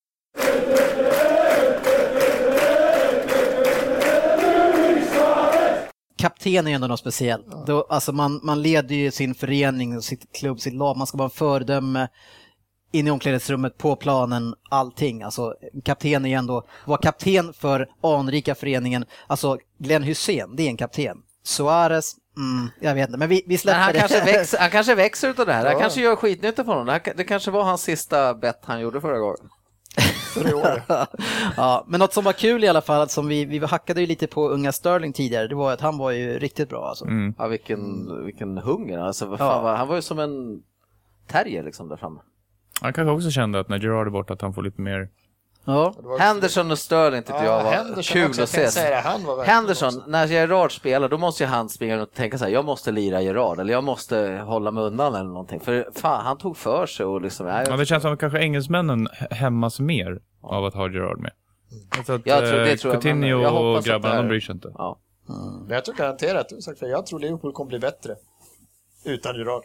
[6.17, 7.45] Kapten är ju ändå något speciellt.
[7.67, 10.97] Då, alltså man, man leder ju sin förening, sitt klubb, sitt lag.
[10.97, 12.07] Man ska vara en föredöme
[12.93, 15.23] in i omklädningsrummet, på planen, allting.
[15.23, 15.53] Alltså,
[15.85, 19.05] kapten är ju ändå, var kapten för anrika föreningen.
[19.27, 21.17] Alltså, Glenn Hussein, det är en kapten.
[21.43, 23.99] Suarez, mm, jag vet inte, men vi, vi Men släpper han, det.
[23.99, 25.71] kanske växer, han kanske växer utav det här.
[25.71, 25.79] Ja.
[25.79, 26.99] kanske gör skitnytta för honom.
[27.15, 29.49] Det, kanske var hans sista bett han gjorde förra gången.
[31.57, 34.27] ja, men något som var kul i alla fall, som vi, vi hackade ju lite
[34.27, 37.05] på unga Sterling tidigare, det var att han var ju riktigt bra alltså.
[37.05, 37.35] Mm.
[37.37, 38.99] Ja, vilken, vilken hunger.
[38.99, 39.61] Alltså, vad Ja.
[39.61, 40.61] var- Han var ju som en
[41.27, 42.19] terrier liksom där framme.
[42.81, 45.09] Han kanske också kände att när Gerard är borta att han får lite mer...
[45.65, 48.95] Ja, Henderson och Sterling tyckte jag var Henderson kul också, jag att se.
[49.51, 50.03] Henderson, också.
[50.07, 53.21] när Gerard spelar, då måste ju han springa och tänka så här, jag måste lira
[53.21, 55.59] Gerard, eller jag måste hålla mig undan eller någonting.
[55.59, 58.39] För fan, han tog för sig och liksom, nej, Ja, det känns som att kanske
[58.39, 61.31] engelsmännen hämmas mer av att ha Gerard med.
[62.05, 64.27] Så att, Jag tror- det eh, tror jag, Coutinho jag hoppas och att grabbarna, de
[64.27, 64.71] bryr sig inte.
[64.77, 64.99] ja.
[65.67, 66.47] Men jag tror garanterat,
[66.81, 68.15] jag tror Liverpool kommer bli bättre.
[69.05, 69.63] Utan Gerard.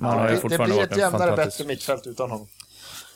[0.00, 2.46] Har ju det, det blir ett jämnare, bättre mittfält utan honom.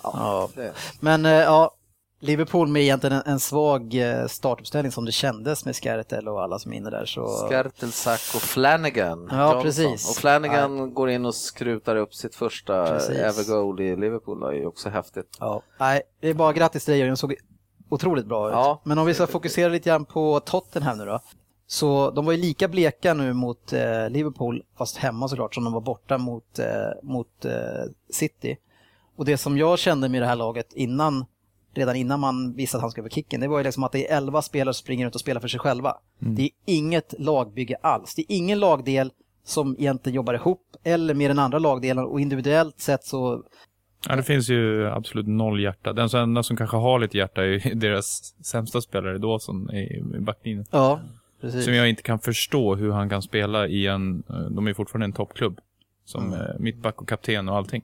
[0.03, 0.49] ja.
[0.55, 1.75] det- Men eh, ja,
[2.21, 6.59] Liverpool med egentligen en, en svag eh, startuppställning som det kändes med Skertel och alla
[6.59, 7.07] som är inne där.
[7.07, 7.27] Så...
[7.47, 9.29] Skartelsack och Flanagan.
[9.31, 9.63] Ja, Johnson.
[9.63, 10.11] precis.
[10.11, 13.11] Och Flanagan går in och skrutar upp sitt första Precis.
[13.19, 14.41] ever goal i Liverpool.
[14.41, 15.37] Det är också häftigt.
[15.41, 17.35] Ja, nej, det är bara grattis till dig Jörgen, såg
[17.91, 18.53] otroligt bra ut.
[18.55, 18.83] Ja.
[18.85, 21.21] Men om vi ska fokusera lite grann på Tottenham nu då.
[21.71, 25.73] Så de var ju lika bleka nu mot eh, Liverpool, fast hemma såklart, som de
[25.73, 26.67] var borta mot, eh,
[27.03, 27.53] mot eh,
[28.11, 28.57] City.
[29.17, 31.25] Och det som jag kände med det här laget innan,
[31.75, 34.11] redan innan man visste att han skulle få kicken, det var ju liksom att det
[34.11, 35.95] är 11 spelare som springer runt och spelar för sig själva.
[36.19, 38.15] Det är inget lagbygge alls.
[38.15, 39.13] Det är ingen lagdel
[39.45, 43.43] som egentligen jobbar ihop eller med den andra lagdelen och individuellt sett så
[44.09, 45.93] Ja, det finns ju absolut noll hjärta.
[45.93, 50.03] Den som- enda som kanske har lite hjärta är ju deras sämsta spelare, Dawson, i,
[50.17, 50.67] i backlinjen.
[50.71, 51.01] Ja,
[51.41, 51.65] precis.
[51.65, 55.05] Som jag inte kan förstå hur han kan spela i en, eh, de är fortfarande
[55.05, 55.61] en toppklubb.
[56.05, 56.41] Som Mm.
[56.41, 57.83] eh, mittback och kapten och allting.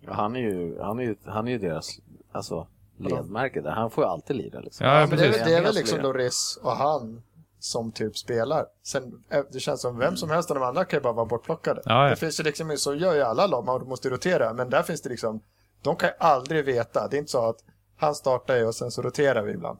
[0.00, 1.98] Ja, han, är ju, han, är ju, han är ju deras
[2.32, 2.66] alltså,
[2.98, 3.70] ledmärke där.
[3.70, 4.60] Han får ju alltid lira.
[4.60, 4.86] Liksom.
[4.86, 5.40] Ja, Ja, men det, är precis.
[5.42, 6.00] väl- det är väl Helt liksom.
[6.00, 7.22] Loris och han
[7.58, 8.66] som typ spelar.
[8.82, 11.26] Sen, eh, det känns som vem som helst av de andra kan ju bara vara
[11.26, 11.82] bortplockade.
[11.84, 12.10] Ja, ja.
[12.10, 14.52] Det finns ju liksom, så gör ju alla lag, man måste rotera.
[14.52, 15.40] Men där finns det liksom,
[15.82, 17.08] de kan ju aldrig veta.
[17.08, 17.64] Det är inte så att
[17.96, 19.78] han startar ju och sen så roterar vi ibland.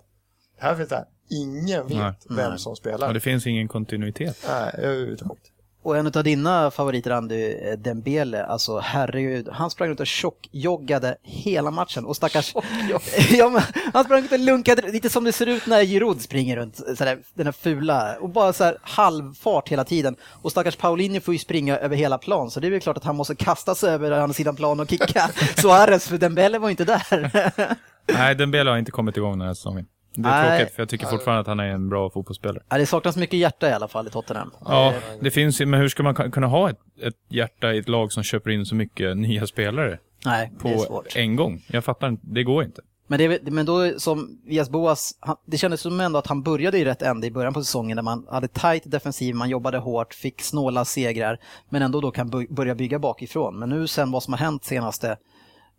[0.58, 2.14] Här finns det här, ingen vet Nej.
[2.28, 3.08] vem som spelar.
[3.08, 4.46] Och det finns ingen kontinuitet.
[4.48, 5.52] Nej, överhuvudtaget.
[5.84, 11.70] Och en av dina favoriter Andy, Dembele, alltså herregud, han sprang ut och tjockjoggade hela
[11.70, 12.54] matchen och stackars...
[13.30, 16.56] ja, men, han sprang ut och lunkade, lite som det ser ut när Giroud springer
[16.56, 20.16] runt, sådär, den här fula, och bara så här halvfart hela tiden.
[20.42, 23.04] Och stackars Paulinho får ju springa över hela plan, så det är väl klart att
[23.04, 26.84] han måste kasta sig över andra sidan plan och kicka Suarez, för Dembele var inte
[26.84, 27.76] där.
[28.12, 29.86] Nej, Dembele har inte kommit igång den här säsongen.
[30.14, 30.58] Det är Nej.
[30.58, 32.62] tråkigt, för jag tycker fortfarande att han är en bra fotbollsspelare.
[32.68, 34.50] det saknas mycket hjärta i alla fall i Tottenham.
[34.64, 37.88] Ja, det finns ju, men hur ska man kunna ha ett, ett hjärta i ett
[37.88, 41.16] lag som köper in så mycket nya spelare Nej, det är på svårt.
[41.16, 41.64] en gång?
[41.66, 42.80] Jag fattar inte, det går inte.
[43.06, 46.78] Men, det, men då som Vias Boas, han, det kändes som ändå att han började
[46.78, 50.14] i rätt ände i början på säsongen där man hade tight defensiv, man jobbade hårt,
[50.14, 53.58] fick snåla segrar, men ändå då kan bu- börja bygga bakifrån.
[53.58, 55.16] Men nu sen vad som har hänt senaste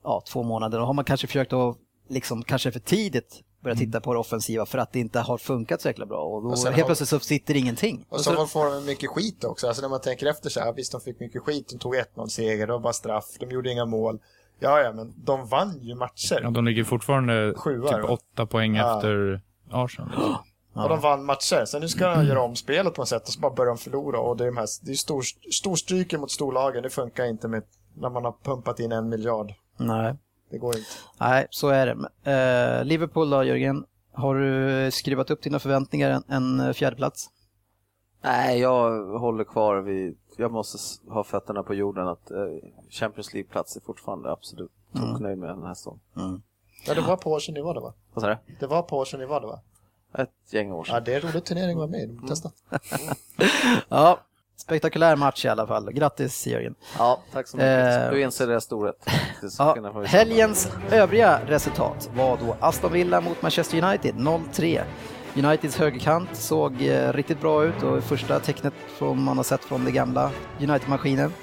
[0.04, 1.78] ja, två månader, då har man kanske försökt att
[2.10, 5.82] liksom kanske för tidigt börja titta på det offensiva för att det inte har funkat
[5.82, 8.06] så jäkla bra och då Och helt har- plötsligt så sitter ingenting.
[8.10, 9.68] Och så får de mycket skit också.
[9.68, 12.28] Alltså när man tänker efter så här, visst de fick mycket skit, de tog 1-0
[12.28, 14.20] seger, det var bara straff, de gjorde inga mål.
[14.60, 16.40] Ja, ja, men de vann ju matcher.
[16.44, 18.10] Ja, de ligger fortfarande Sjua, typ va?
[18.10, 18.96] åtta poäng Ja.
[18.96, 20.10] efter Arsenal.
[20.76, 20.84] Liksom.
[20.84, 21.66] Och de vann matcher.
[21.66, 23.78] Sen nu ska de göra om spelet på något sätt och så bara börjar de
[23.78, 24.20] förlora.
[24.20, 26.84] Och det är, de här, det är stor, storstryken mot storlagen.
[26.84, 29.54] Det funkar inte med när man har pumpat in en miljard.
[29.78, 30.16] Nej.
[30.54, 30.90] Det går inte.
[31.20, 32.32] Nej, så är det.
[32.32, 33.86] Eh, Liverpool då, Jörgen?
[34.12, 37.30] Har du skruvat upp dina förväntningar en, en fjärdeplats?
[38.22, 40.18] Nej, jag håller kvar vid...
[40.38, 40.78] Jag måste
[41.14, 42.38] ha fötterna på jorden att eh,
[42.90, 46.00] Champions League-plats är fortfarande absolut toknöjd med den här säsongen.
[46.88, 47.94] Ja, det var på årsnivå det va?
[48.14, 48.38] Vad sa du?
[48.60, 49.60] Det var på årsnivå det va?
[50.18, 51.04] Ett gäng år Ja, sedan.
[51.06, 52.28] det är en rolig turnering att vara med i.
[52.28, 52.52] Testa.
[53.90, 54.20] Ja,
[54.58, 55.92] spektakulär match i alla fall.
[55.94, 56.76] Grattis Jörgen.
[56.98, 58.02] Ja, tack så mycket.
[58.06, 59.10] Eh, Du inser deras storhet.
[59.60, 64.82] Ja, helgens övriga resultat var då Aston Villa mot Manchester United 0-3.
[65.36, 69.84] Uniteds högerkant såg eh, riktigt bra ut och första tecknet som man har sett från
[69.86, 71.34] den gamla United-maskinen.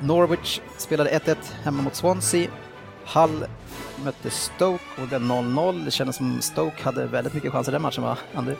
[0.00, 2.50] Norwich spelade 1-1 hemma mot Swansea.
[3.14, 3.44] Hull
[4.04, 5.84] mötte Stoke och det 0-0.
[5.84, 8.54] Det kändes som Stoke hade väldigt mycket chanser i den matchen va, André?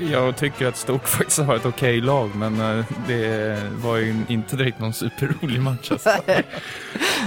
[0.00, 4.56] Jag tycker att Stoke faktiskt har ett okej lag, men eh, det var ju inte
[4.56, 6.10] direkt någon superrolig match alltså.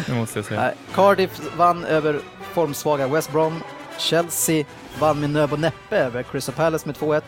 [0.07, 0.61] Det måste jag säga.
[0.61, 2.19] Nej, Cardiff vann över
[2.53, 3.63] formsvaga West Brom.
[3.97, 4.65] Chelsea
[4.99, 7.21] vann med nöd och näppe över Crystal Palace med 2-1.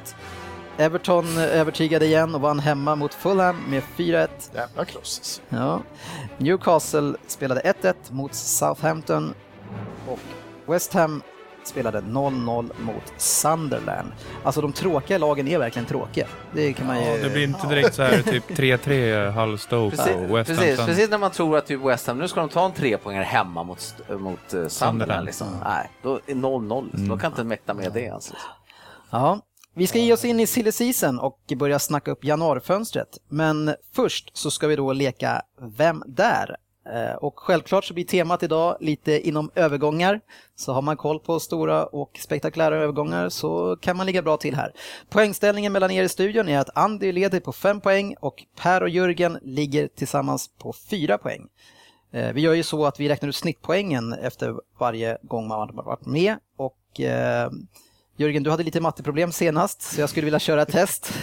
[0.77, 4.27] Everton övertygade igen och vann hemma mot Fulham med 4-1.
[4.53, 5.41] Jävla crosses.
[5.49, 5.81] Ja.
[6.37, 9.33] Newcastle spelade 1-1 mot Southampton
[10.07, 10.19] och
[10.73, 11.21] West Ham
[11.67, 14.11] spelade 0-0 mot Sunderland.
[14.43, 16.27] Alltså de tråkiga lagen är verkligen tråkiga.
[16.53, 17.05] Det kan man ju...
[17.05, 20.57] Ja, det blir inte direkt så här typ 3-3 Hull Stoke Precis, och West Ham.
[20.57, 23.23] precis, precis när man tror att typ West Ham, nu ska de ta en trepoängare
[23.23, 24.69] hemma mot, mot uh, Sunderland.
[24.69, 25.25] Sunderland.
[25.25, 25.47] Liksom.
[25.63, 26.83] Nej, då är 0-0.
[26.85, 27.07] liksom.
[27.07, 28.29] De kan inte mäkta med det ens.
[28.29, 28.49] Liksom.
[29.09, 29.39] Ja,
[29.73, 33.17] vi ska ge oss in i silly season och börja snacka upp januarifönstret.
[33.29, 36.55] Men först så ska vi då leka Vem där?
[36.93, 40.19] Eh, och självklart så blir temat idag lite inom övergångar.
[40.55, 44.55] Så har man koll på stora och spektakulära övergångar så kan man ligga bra till
[44.55, 44.71] här.
[45.09, 48.89] Poängställningen mellan er i studion är att Andy leder på 5 poäng och Per och
[48.89, 51.47] Jörgen ligger tillsammans på 4 poäng.
[52.11, 55.83] Eh, vi gör ju så att vi räknar ut snittpoängen efter varje gång man har
[55.83, 57.49] varit med och eh,
[58.19, 61.13] Jörgen, du hade lite matteproblem senast, så jag skulle vilja köra ett test.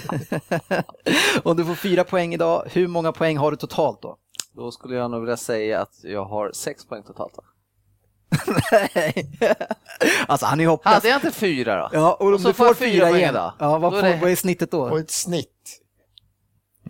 [1.42, 4.16] Om du får fyra poäng idag, hur många poäng har du totalt då?
[4.56, 7.36] Då skulle jag nog vilja säga att jag har sex poäng totalt.
[7.36, 7.44] Va?
[10.28, 10.94] alltså han är hopplös.
[10.94, 11.88] Hade jag inte fyra då?
[11.92, 13.54] Ja, och om Och så du får fyra igen, då?
[13.58, 14.82] ja, vad, Då är får, det- vad är snittet då?
[14.82, 15.80] Och ett snitt.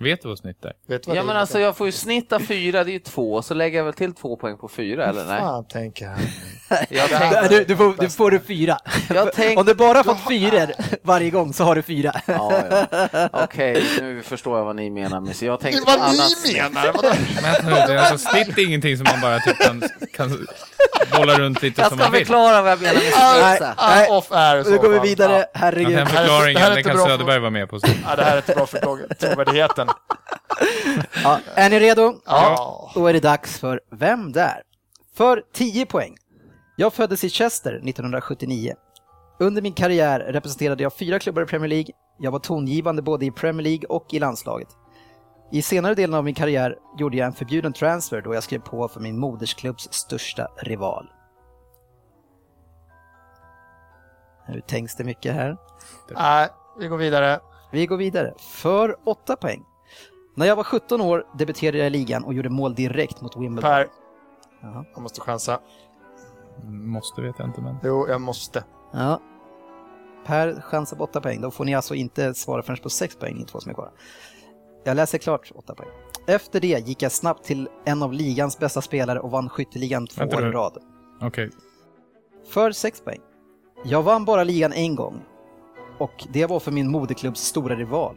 [0.01, 0.73] Vet du vad snitt är?
[0.89, 1.41] Vet du vad Ja det men är?
[1.41, 3.95] alltså jag får ju snitt av fyra, det är ju två, så lägger jag väl
[3.95, 5.41] till två poäng på fyra eller nej?
[5.41, 6.19] Fan, tänker han.
[6.91, 8.79] Jag Det tänkte, Du, du, får, du får du fyra.
[9.15, 12.13] Jag Om du bara fått fyror varje gång så har du fyra.
[12.27, 12.53] ja,
[13.13, 13.29] ja.
[13.33, 16.09] Okej, nu förstår jag vad ni menar med så jag Det är tänkte på vad
[16.09, 16.93] annat ni menar!
[16.93, 17.09] Vadå?
[17.43, 20.47] Men det är alltså, snitt är ingenting som man bara typ kan, kan
[21.17, 22.21] bolla runt lite Jag som ska man vill.
[22.27, 23.73] förklara vad jag menar med Nej.
[23.77, 25.07] Ah, off air i så Nu går vi fall.
[25.07, 25.39] vidare, Ja.
[25.39, 25.97] Ja, herregud.
[25.97, 27.69] den här är- förklaringen, det här är den inte kan bra för- Söderberg vara med
[27.71, 27.79] på.
[28.09, 28.99] Ja, det här är inte bra för tro-
[29.87, 31.23] trovärdigheten.
[31.25, 32.15] Ja, är ni redo?
[32.25, 32.91] Ja.
[32.95, 34.63] Då är det dags för Vem där?
[35.15, 36.17] För 10 poäng.
[36.77, 38.75] Jag föddes i Chester 1979.
[39.39, 41.93] Under min karriär representerade jag fyra klubbar i Premier League.
[42.19, 44.69] Jag var tongivande både i Premier League och i landslaget.
[45.53, 48.89] I senare delen av min karriär gjorde jag en förbjuden transfer då jag skrev på
[48.89, 51.11] för min modersklubbs största rival.
[54.49, 55.57] Nu tänks det mycket här.
[56.11, 57.41] Nej, vi går vidare.
[57.73, 58.35] Vi går vidare.
[58.39, 59.65] För 8 poäng.
[60.35, 63.71] När jag var 17 år debuterade jag i ligan och gjorde mål direkt mot Wimbledon.
[63.71, 63.89] Per,
[64.63, 64.85] Jaha.
[64.95, 65.61] jag måste chansa.
[66.65, 67.77] Måste vet jag inte, men...
[67.85, 68.65] Jo, jag måste.
[68.93, 69.21] Ja.
[70.27, 71.41] Per chansar på 8 poäng.
[71.41, 73.91] Då får ni alltså inte svara förrän på 6 poäng, ni två som är kvar.
[74.85, 75.89] Jag läser klart 8 poäng.
[76.27, 80.21] Efter det gick jag snabbt till en av ligans bästa spelare och vann skytteligan två
[80.21, 80.53] Vänta år i nu.
[80.53, 80.79] rad.
[81.23, 81.51] Okej.
[82.51, 83.21] För 6 poäng.
[83.85, 85.23] Jag vann bara ligan en gång.
[85.99, 88.17] Och det var för min moderklubbs stora rival.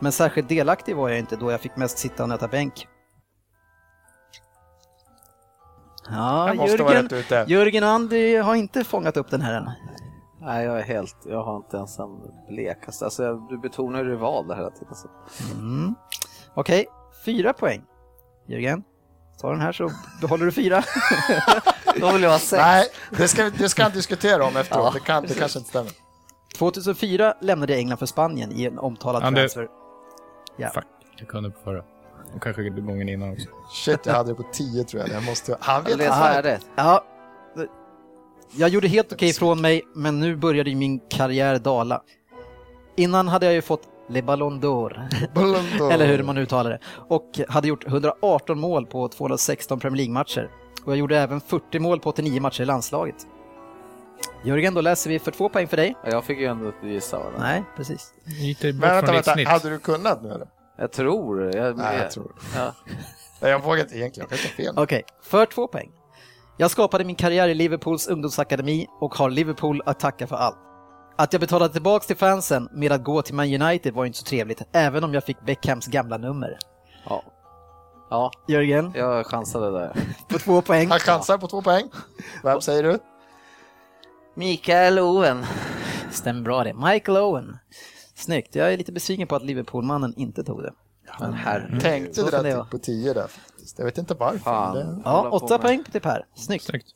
[0.00, 2.88] Men särskilt delaktig var jag inte då jag fick mest sitta och nöta bänk.
[6.10, 7.08] Ja, Jörgen.
[7.48, 9.70] Jörgen och Andy har inte fångat upp den här än.
[10.40, 13.04] Nej, jag är helt, jag har inte ens en blekaste.
[13.04, 14.94] Alltså, jag, du betonar ju rival där hela tiden.
[14.94, 15.08] Så.
[15.54, 15.94] Mm.
[16.54, 16.86] Okej,
[17.24, 17.82] fyra poäng.
[18.48, 18.82] Jörgen,
[19.40, 20.82] ta den här så behåller du fyra.
[22.00, 22.62] Då vill jag ha sex.
[22.62, 24.84] Nej, det ska, det ska han diskutera om efteråt.
[24.84, 25.92] Ja, det, kan, det kanske inte stämmer.
[26.58, 29.68] 2004 lämnade jag England för Spanien i en omtalad Ander- transfer.
[30.58, 30.70] Ja.
[30.70, 30.84] Fuck,
[31.16, 31.82] jag kunde på förra.
[32.34, 33.46] Och kanske gången innan också.
[33.72, 35.10] Shit, jag hade det på 10 tror jag.
[35.10, 36.66] jag måste, han vet färdigt.
[36.76, 37.04] Ja,
[38.56, 42.02] jag gjorde helt okej ifrån mig, men nu började ju min karriär dala.
[42.96, 45.08] Innan hade jag ju fått Le Ballon d'Or,
[45.92, 50.50] eller hur man uttalar det, och hade gjort 118 mål på 216 Premier League-matcher.
[50.84, 53.26] Och jag gjorde även 40 mål på 89 matcher i landslaget.
[54.44, 55.94] Jörgen, då läser vi för två poäng för dig.
[56.04, 57.18] Ja, Jag fick ju ändå gissa.
[57.18, 57.24] Va?
[57.38, 58.14] Nej, precis.
[58.24, 59.32] Gick det bort Men vänta, från ditt vänta.
[59.34, 59.48] snitt?
[59.48, 60.48] Hade du kunnat nu eller?
[60.78, 61.56] Jag tror.
[61.56, 62.72] Jag, Nej, jag tror Ja.
[63.40, 64.28] Nej, Jag vågar inte egentligen.
[64.30, 64.74] Jag kan ta fel.
[64.76, 65.90] Okej, för två poäng.
[66.56, 70.56] Jag skapade min karriär i Liverpools ungdomsakademi och har Liverpool att tacka för allt.
[71.16, 74.24] Att jag betalade tillbaks till fansen med att gå till Man United var inte så
[74.24, 76.58] trevligt, även om jag fick Beckhams gamla nummer.
[77.08, 77.22] Ja.
[78.10, 79.96] ja, Jörgen, jag chansade där.
[80.28, 80.88] på två poäng.
[80.90, 81.84] Han chansar på två poäng.
[82.42, 82.98] Vem säger du?
[84.38, 85.46] Mikael Owen.
[86.12, 86.74] stämmer bra det.
[86.74, 87.58] Michael Owen.
[88.14, 88.54] Snyggt.
[88.54, 90.72] Jag är lite besviken på att Liverpool-mannen inte tog det.
[91.20, 91.80] Men herregud.
[91.80, 92.64] Tänkte det där vara.
[92.64, 93.78] på 10 där faktiskt.
[93.78, 94.38] Jag vet inte varför.
[94.38, 94.74] Fan.
[94.74, 95.00] Det...
[95.04, 96.26] Ja, åtta poäng till Per.
[96.34, 96.64] Snyggt.
[96.64, 96.86] Snyggt.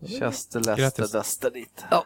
[0.00, 1.12] Leicester, Grattis.
[1.12, 1.84] Leicester dit.
[1.90, 2.04] Ja.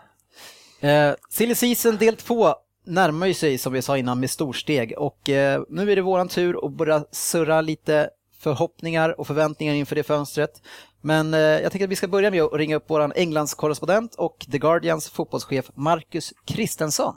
[0.88, 2.54] Eh, Silly Season del 2
[2.86, 6.28] närmar ju sig som vi sa innan med storsteg och eh, nu är det våran
[6.28, 10.62] tur att börja surra lite förhoppningar och förväntningar inför det fönstret.
[11.02, 14.14] Men eh, jag tänker att vi ska börja med att ringa upp våran Englands korrespondent
[14.14, 17.14] och The Guardians fotbollschef Marcus Kristensson.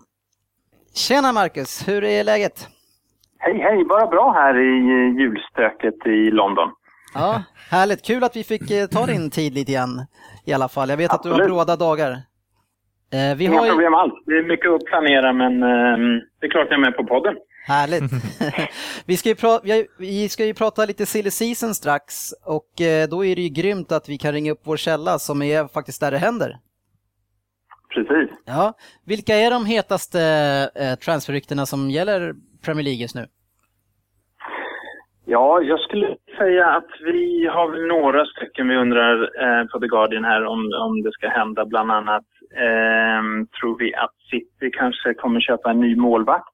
[0.96, 2.68] Tjena Marcus, hur är läget?
[3.40, 3.86] Hej, hej!
[3.86, 6.70] Bara bra här i eh, julstöket i London.
[7.14, 8.06] Ja, härligt.
[8.06, 10.06] Kul att vi fick eh, ta din tid lite grann
[10.46, 10.90] i alla fall.
[10.90, 11.56] Jag vet att du har Absolut.
[11.56, 12.12] bråda dagar.
[13.14, 13.72] Eh, vi Inga har ju...
[13.72, 14.14] problem alls.
[14.26, 15.98] Det är mycket att planera, men eh,
[16.40, 17.36] det är klart jag är med på podden.
[17.66, 18.12] Härligt.
[19.08, 23.26] vi, ska ju pra- vi, ska ju prata lite silly season strax och eh, då
[23.26, 26.12] är det ju grymt att vi kan ringa upp vår källa som är faktiskt där
[26.12, 26.58] det händer.
[27.90, 28.30] Precis.
[28.46, 28.74] Ja,
[29.06, 30.22] vilka är de hetaste
[30.76, 32.34] eh, transferryktena som gäller
[32.66, 33.26] Premier League just nu?
[35.26, 39.88] Ja, jag skulle säga att vi har väl några stycken vi undrar eh, på The
[39.88, 41.66] Guardian här om, om det ska hända.
[41.66, 46.54] Bland annat ehm, tror vi att City kanske kommer köpa en ny målvakt.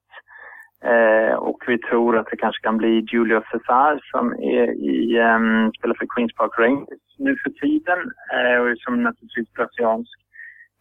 [0.84, 5.72] Eh, och vi tror att det kanske kan bli Julio Cesar som är i, ehm,
[5.78, 7.98] spelar för Queens Park Rangers nu för tiden
[8.34, 10.18] eh, och som naturligtvis brasiliansk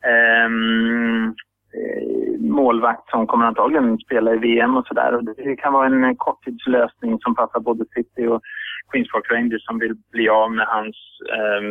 [0.05, 1.25] ehm,
[1.77, 5.15] eh, målvakt som kommer antagligen spela i VM och sådär.
[5.15, 8.41] Och Det kan vara en korttidslösning som passar både City och
[8.91, 10.97] Queens Park Rangers som vill bli av med hans
[11.35, 11.62] eh,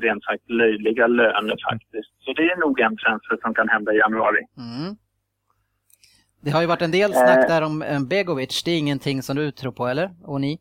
[0.00, 2.12] rent sagt löjliga löner faktiskt.
[2.24, 4.40] Så det är nog en transfer som kan hända i januari.
[4.58, 4.96] Mm.
[6.46, 7.48] Det har ju varit en del snack Eh.
[7.52, 10.08] där om eh, Begovic, det är ingenting som du tror på eller?
[10.30, 10.52] Och ni?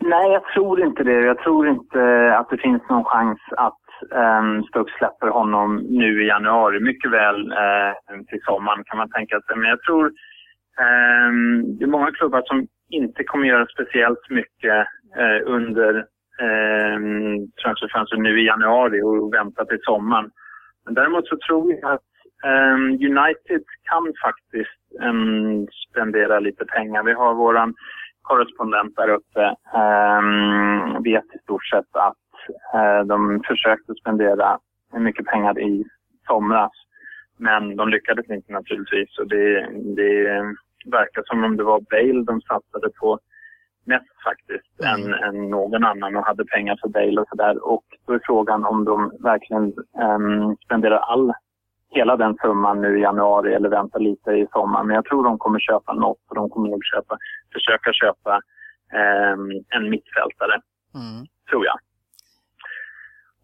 [0.00, 1.20] Nej, jag tror inte det.
[1.32, 2.00] Jag tror inte
[2.38, 6.80] att det finns någon chans att um, Stoke släpper honom nu i januari.
[6.80, 7.92] Mycket väl eh,
[8.28, 9.56] till sommaren kan man tänka sig.
[9.56, 10.04] Men jag tror
[10.84, 14.78] ehm, det är många klubbar som inte kommer göra speciellt mycket
[15.20, 15.92] eh, under
[16.48, 20.30] um, transferfönstret nu i januari och vänta till sommaren.
[20.84, 22.10] Men däremot så tror jag att
[22.44, 27.02] ehm, United kan faktiskt um, spendera lite pengar.
[27.02, 27.74] Vi har våran
[28.22, 32.16] korrespondent där uppe um, vet i stort sett att
[32.74, 34.58] eh, de försökte spendera
[34.92, 35.84] mycket pengar i
[36.26, 36.72] somras.
[37.36, 40.42] Men de lyckades inte naturligtvis och det, det
[40.86, 43.18] verkar som om det var Bale de satsade på
[43.84, 47.66] mest faktiskt än, än någon annan och hade pengar för Bale och sådär.
[47.72, 49.72] Och då är frågan om de verkligen
[50.02, 51.32] um, spenderar all
[51.90, 54.84] hela den summan nu i januari eller vänta lite i sommar.
[54.84, 57.18] Men jag tror de kommer köpa något och de kommer nog köpa,
[57.52, 58.40] försöka köpa
[58.92, 60.60] ehm, en mittfältare,
[60.94, 61.26] Mm.
[61.50, 61.78] tror jag.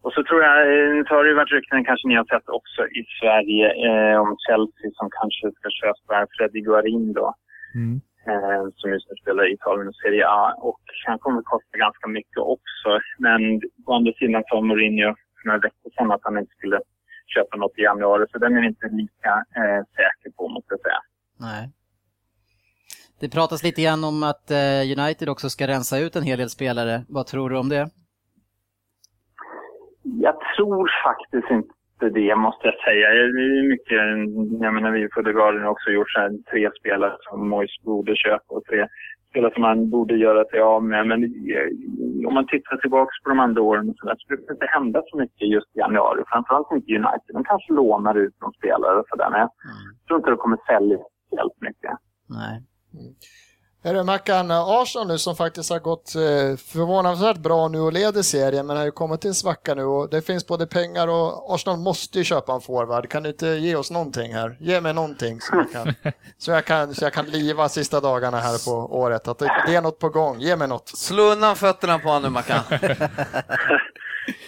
[0.03, 2.49] Och så tror jag, eh, så har det ju varit rykten, kanske ni har sett
[2.49, 7.33] också i Sverige, eh, om Chelsea som kanske ska köpa Freddy Guarin då.
[7.75, 8.01] Mm.
[8.27, 10.53] Eh, som just nu spelar i Italien och Serie A.
[10.57, 12.89] Och han kommer att kosta ganska mycket också.
[13.17, 13.41] Men
[13.85, 16.79] å andra sidan sa Mourinho för några veckor sedan att han inte skulle
[17.27, 18.25] köpa något i januari.
[18.31, 21.01] Så den är inte lika eh, säker på, måste jag säga.
[21.39, 21.69] Nej.
[23.19, 26.49] Det pratas lite grann om att eh, United också ska rensa ut en hel del
[26.49, 27.03] spelare.
[27.09, 27.89] Vad tror du om det?
[30.03, 33.09] Jag tror faktiskt inte det, måste jag säga.
[33.09, 33.23] Det
[33.59, 33.97] är mycket,
[34.63, 37.81] jag menar, vi på The Guardian har också gjort så här, tre spelare som Moise
[37.83, 38.87] borde köpa och tre
[39.35, 41.07] spelare som man borde göra sig av med.
[41.07, 44.53] Men eh, om man tittar tillbaka på de andra åren så, där, så brukar det
[44.53, 46.23] inte hända så mycket just i januari.
[46.27, 47.31] Framförallt inte United.
[47.37, 49.29] De kanske lånar ut någon spelare och sådär.
[49.31, 49.49] Men jag
[50.07, 50.97] tror inte det kommer sälja
[51.37, 51.93] helt mycket.
[52.29, 52.55] Nej.
[53.85, 56.21] Är det Mackan, Arsenal nu som faktiskt har gått eh,
[56.57, 60.09] förvånansvärt bra nu och leder serien men har ju kommit till en svacka nu och
[60.09, 63.09] det finns både pengar och Arsenal måste ju köpa en forward.
[63.09, 64.57] Kan du inte ge oss någonting här?
[64.59, 65.93] Ge mig någonting så jag kan,
[66.37, 69.27] så jag kan, så jag kan liva sista dagarna här på året.
[69.27, 70.89] Att det, det är något på gång, ge mig något.
[70.89, 72.63] Slå undan fötterna på honom nu Mackan.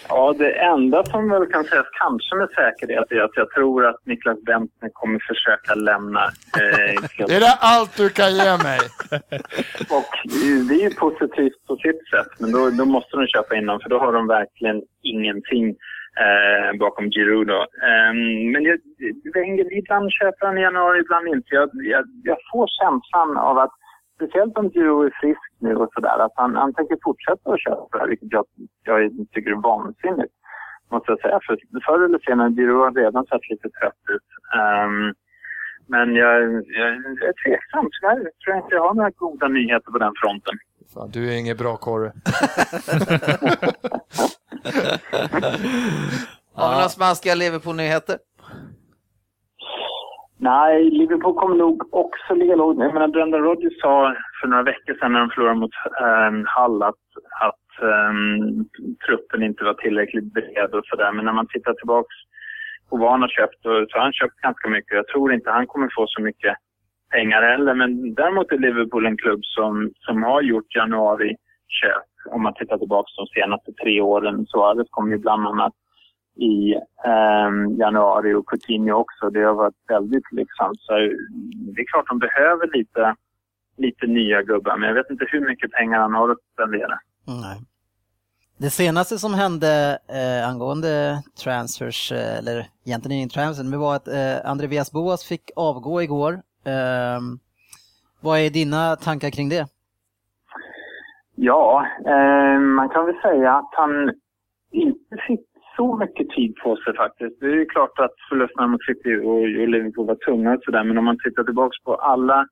[0.08, 4.06] Ja, det enda som väl kan sägas kanske med säkerhet är att jag tror att
[4.06, 6.24] Niklas Bentner kommer försöka lämna.
[6.60, 8.80] Eh, Det är det allt du kan ge mig.
[9.98, 10.12] Och
[10.68, 13.88] det är ju positivt på sitt sätt, men då, då måste de köpa innan för
[13.88, 15.64] då har de verkligen ingenting
[16.24, 17.50] eh, bakom Giroud.
[17.50, 18.12] Eh,
[18.52, 18.78] men jag,
[19.34, 21.48] Wenger, ibland köper han i januari, ibland inte.
[21.60, 23.74] Jag, jag, jag får känslan av att,
[24.18, 28.06] speciellt om Giroud är frisk nu och sådär, att han, han tänker fortsätta att köpa,
[28.06, 28.44] vilket jag,
[28.84, 28.98] jag
[29.32, 30.34] tycker är vansinnigt.
[30.90, 31.38] Måste jag säga.
[31.46, 34.28] För förr eller senare, Giroud har redan sett lite trött ut.
[34.58, 35.14] Ehm,
[35.86, 36.90] men jag, jag,
[37.20, 37.88] jag är tveksam.
[38.00, 40.54] Tyvärr tror jag inte jag har några goda nyheter på den fronten.
[40.94, 42.12] Fan, du är inget bra korre.
[46.58, 48.18] Har vi några smaskiga Liverpool-nyheter?
[50.40, 52.78] Nej, Liverpool kommer nog också ligga lågt.
[52.78, 55.70] Jag menar, Brendan Rodgers sa för några veckor sedan när de förlorade mot
[56.00, 57.04] äh, Hull att,
[57.40, 58.68] att ähm,
[59.06, 61.12] truppen inte var tillräckligt bred och sådär.
[61.12, 62.14] Men när man tittar tillbaks
[62.90, 64.96] på vad han har köpt så har han köpt ganska mycket.
[64.96, 66.54] Jag tror inte han kommer få så mycket
[67.10, 67.74] pengar heller.
[67.74, 72.08] Men däremot är Liverpool en klubb som, som har gjort januari-köp.
[72.30, 74.46] Om man tittar tillbaka de senaste tre åren.
[74.46, 75.74] Suarez kom ju bland annat
[76.38, 76.74] i
[77.04, 79.30] eh, januari och Coutinho också.
[79.30, 80.80] Det har varit väldigt lycksamt.
[80.80, 80.92] Så
[81.74, 83.14] det är klart de behöver lite,
[83.76, 86.98] lite nya gubbar, men jag vet inte hur mycket pengar han har att spendera.
[87.26, 87.60] Nej.
[88.60, 94.08] Det senaste som hände eh, angående transfers, eh, eller egentligen inte transfers, det var att
[94.08, 96.32] eh, André Vias Boas fick avgå igår.
[96.64, 97.20] Eh,
[98.20, 99.66] vad är dina tankar kring det?
[101.34, 104.10] Ja, eh, man kan väl säga att han
[104.70, 105.47] inte fick
[105.78, 107.40] så mycket tid på sig faktiskt.
[107.40, 110.84] Det är ju klart att förlusterna mot City och, och Liverpool var tunga och sådär,
[110.84, 112.46] men om man tittar tillbaka på alla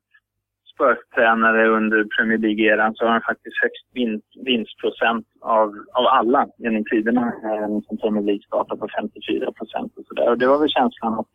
[0.71, 5.67] Spurs-tränare under Premier League-eran så har han faktiskt högst vinst, vinstprocent av,
[5.99, 10.29] av alla genom tiderna eh, som Premier League startade på 54 procent och sådär.
[10.29, 11.29] Och det var väl känslan att,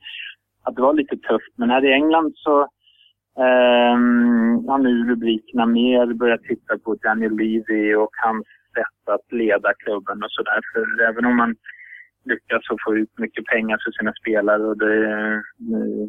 [0.62, 1.52] att det var lite tufft.
[1.56, 2.60] Men här i England så
[3.44, 3.96] eh,
[4.70, 10.22] har nu rubrikerna mer börjat titta på Daniel Levy och hans sätt att leda klubben
[10.24, 10.60] och sådär.
[10.72, 11.54] För även om man
[12.24, 16.06] lyckas få ut mycket pengar för sina spelare och det är eh,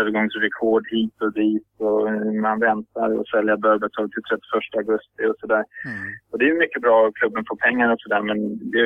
[0.00, 2.02] övergångsrekord hit och dit och
[2.42, 4.40] man väntar och sälja Berbatov till 31
[4.76, 5.64] augusti och sådär.
[5.84, 6.02] Mm.
[6.30, 8.38] Och det är mycket bra att klubben får pengar och sådär men
[8.70, 8.84] det,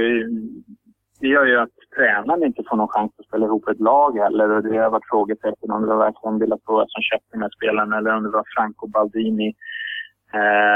[1.21, 4.51] det gör ju att tränaren inte får någon chans att spela ihop ett lag heller
[4.51, 7.99] och det har varit frågetecken om det var verkligen Villas som köpte de här spelarna
[7.99, 9.55] eller om det var Franco Baldini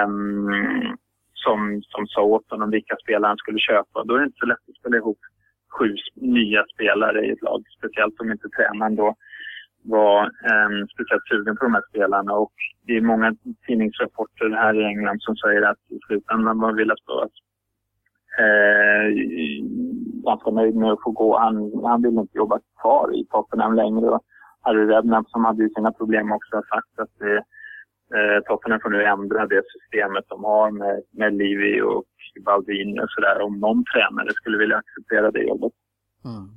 [0.06, 0.96] um,
[1.44, 4.04] som, som sa åt honom vilka spelare han skulle köpa.
[4.04, 5.18] Då är det inte så lätt att spela ihop
[5.78, 7.62] sju nya spelare i ett lag.
[7.78, 9.14] Speciellt om inte tränaren då
[9.84, 12.32] var eh, speciellt sugen på de här spelarna.
[12.32, 12.52] Och
[12.86, 13.34] det är många
[13.66, 17.36] tidningsrapporter här i England som säger att i slutändan var Villas att
[18.38, 19.06] eh,
[20.24, 21.38] ganska nöjd med att få gå.
[21.38, 24.06] Han, han vill inte jobba kvar i Tottenham längre.
[24.10, 24.22] Och
[24.60, 27.42] Harry Redknapp som hade ju sina problem också har sagt att det,
[28.16, 32.04] eh, Tottenham får nu ändra det systemet de har med, med Livi och
[32.46, 33.40] Baldini och sådär.
[33.40, 35.72] Om någon tränare skulle vilja acceptera det jobbet.
[36.24, 36.48] Mm.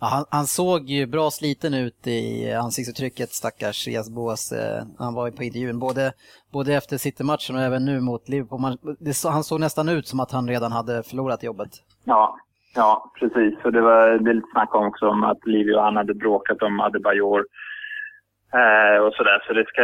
[0.00, 4.52] Ja, han, han, såg ju bra sliten ut i ansiktsuttrycket, stackars Rias Boas.
[4.52, 6.12] Eh, han var ju på intervjun, både,
[6.52, 8.60] både efter City-matchen och även nu mot Liverpool.
[8.60, 11.68] Man, det, han såg nästan ut som att han redan hade förlorat jobbet.
[12.04, 12.36] Ja,
[12.74, 13.54] ja precis.
[13.64, 16.62] Och det var det lite snack om också om att Livio och han hade bråkat
[16.62, 17.46] om Adebayor.
[18.60, 19.38] Eh, och sådär.
[19.46, 19.82] Så det ska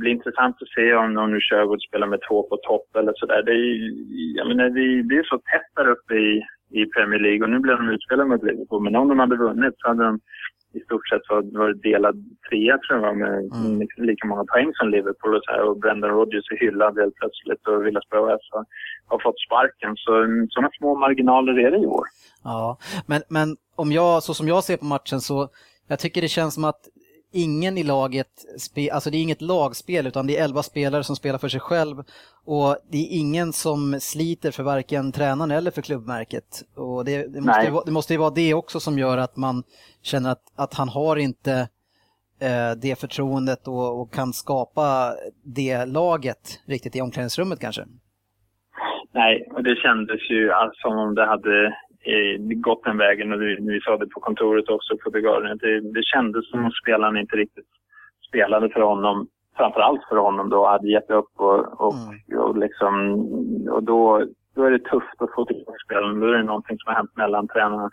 [0.00, 3.42] bli intressant att se om, om nu Sherwood spelar med två på topp eller sådär.
[3.42, 3.66] Det är,
[4.38, 7.58] jag menar, det, det är så tätt där uppe i i Premier League och nu
[7.58, 8.82] blev de utspelade mot Liverpool.
[8.82, 10.20] Men om de hade vunnit så hade de
[10.72, 12.16] i stort sett varit delad
[12.48, 13.88] trea tror jag med mm.
[13.96, 15.62] lika många poäng som Liverpool och så här.
[15.68, 18.40] Och Brendan Rodgers är hyllad helt plötsligt och Villas Boas
[19.06, 19.96] har fått sparken.
[19.96, 20.12] Så
[20.50, 22.04] sådana små marginaler är det i år.
[22.44, 25.48] Ja, men, men om jag, så som jag ser på matchen så
[25.88, 26.82] jag tycker det känns som att
[27.32, 28.26] ingen i laget,
[28.92, 31.96] alltså det är inget lagspel utan det är elva spelare som spelar för sig själv
[32.44, 36.62] och det är ingen som sliter för varken tränaren eller för klubbmärket.
[36.76, 39.62] Och det, det måste, ju, det måste ju vara det också som gör att man
[40.02, 41.52] känner att, att han har inte
[42.40, 45.14] eh, det förtroendet och, och, kan skapa
[45.44, 47.84] det laget riktigt i omklädningsrummet kanske.
[49.14, 50.50] Nej, och det kändes ju
[50.82, 51.76] som om det hade
[52.38, 55.58] gått den vägen och vi, sa det på kontoret också på Guardian.
[55.58, 57.66] Det, det kändes som om spelarna inte riktigt
[58.28, 59.26] spelade för honom,
[59.56, 62.40] framförallt för honom då, hade gett upp och, och, mm.
[62.40, 62.94] och liksom,
[63.70, 64.24] och då,
[64.54, 66.20] då är det tufft att få tillbaka spelarna.
[66.20, 67.90] Då är det någonting som har hänt mellan tränarna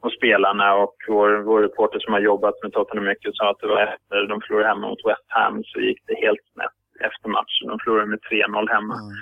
[0.00, 3.66] och spelarna och vår, vår reporter som har jobbat med Tottenham mycket sa att det
[3.66, 7.68] var efter de förlorade hemma mot West Ham så gick det helt snett efter matchen.
[7.68, 8.94] De förlorade med 3-0 hemma.
[8.94, 9.16] Mm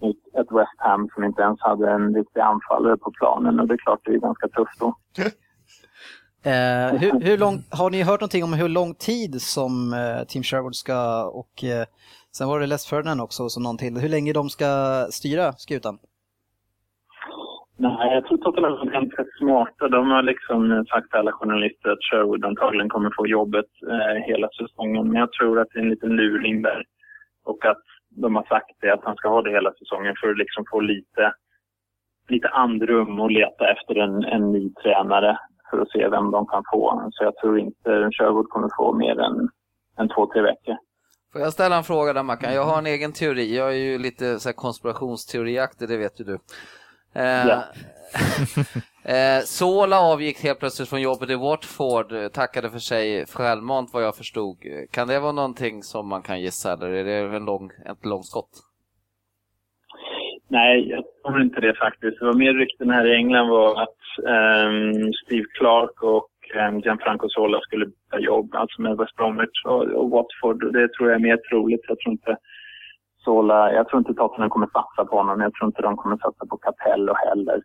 [0.00, 3.60] mot ett West Ham som inte ens hade en riktig anfallare på planen.
[3.60, 4.94] Och det är klart, det är ganska tufft då.
[6.46, 10.42] Eh, hur, hur lång, har ni hört någonting om hur lång tid som eh, Team
[10.42, 11.84] Sherwood ska och eh,
[12.36, 13.96] sen var det Les Ferdinand också så någon till.
[13.96, 14.66] Hur länge de ska
[15.10, 15.98] styra skutan?
[17.76, 19.88] Nej, jag tror Tottenham är ganska smarta.
[19.88, 24.48] De har liksom sagt till alla journalister att Sherwood antagligen kommer få jobbet eh, hela
[24.48, 25.08] säsongen.
[25.08, 26.84] Men jag tror att det är en liten luring där.
[27.44, 27.84] Och att
[28.22, 30.80] de har sagt det, att han ska ha det hela säsongen för att liksom få
[30.80, 31.32] lite,
[32.28, 35.38] lite andrum och leta efter en, en ny tränare
[35.70, 37.08] för att se vem de kan få.
[37.12, 39.48] Så jag tror inte Sherwood kommer få mer än,
[39.98, 40.76] än två, tre veckor.
[41.32, 42.54] Får jag ställa en fråga där Mackan?
[42.54, 43.56] Jag har en egen teori.
[43.56, 46.38] Jag är ju lite så här konspirationsteoriaktig, det vet ju du.
[47.16, 47.64] Eh, Ja.
[49.12, 54.02] eh, Sola avgick helt plötsligt från jobbet i Watford, eh, tackade för sig självmant vad
[54.02, 54.56] jag förstod.
[54.90, 58.50] Kan det vara någonting som man kan gissa eller är det en lång, ett långskott?
[60.48, 62.18] Nej, jag tror inte det faktiskt.
[62.18, 66.30] Det var mer rykten här i England var att ehm, Steve Clark och
[66.68, 70.72] um, Gianfranco Sola skulle byta jobb, alltså med West Bromwich och, och Watford.
[70.72, 71.84] Det tror jag är mer troligt.
[71.88, 72.36] Jag tror inte
[73.26, 75.40] Sola, jag tror inte Tottenham kommer satsa på honom.
[75.40, 77.58] Jag tror inte de kommer satsa på Capello heller.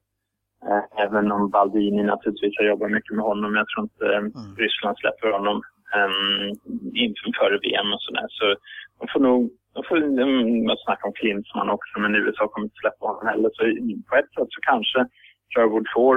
[0.67, 3.55] Eh, även om Baldini naturligtvis har jobbat mycket med honom.
[3.55, 5.57] Jag tror inte um, Ryssland släpper honom
[5.99, 6.49] um,
[7.03, 8.27] inför VM och sådär.
[8.37, 8.45] Så
[8.99, 9.41] de får nog
[9.75, 13.49] de får um, snacka om Klinsmann också, men USA kommer inte släppa honom heller.
[13.53, 13.61] Så
[14.09, 14.99] på ett sätt så kanske
[15.51, 16.15] Sherwood får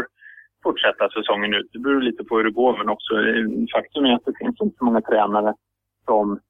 [0.62, 1.68] fortsätta säsongen ut.
[1.72, 4.60] Det beror lite på hur det går, men också eh, faktum är att det finns
[4.60, 5.54] inte så många tränare
[6.08, 6.40] som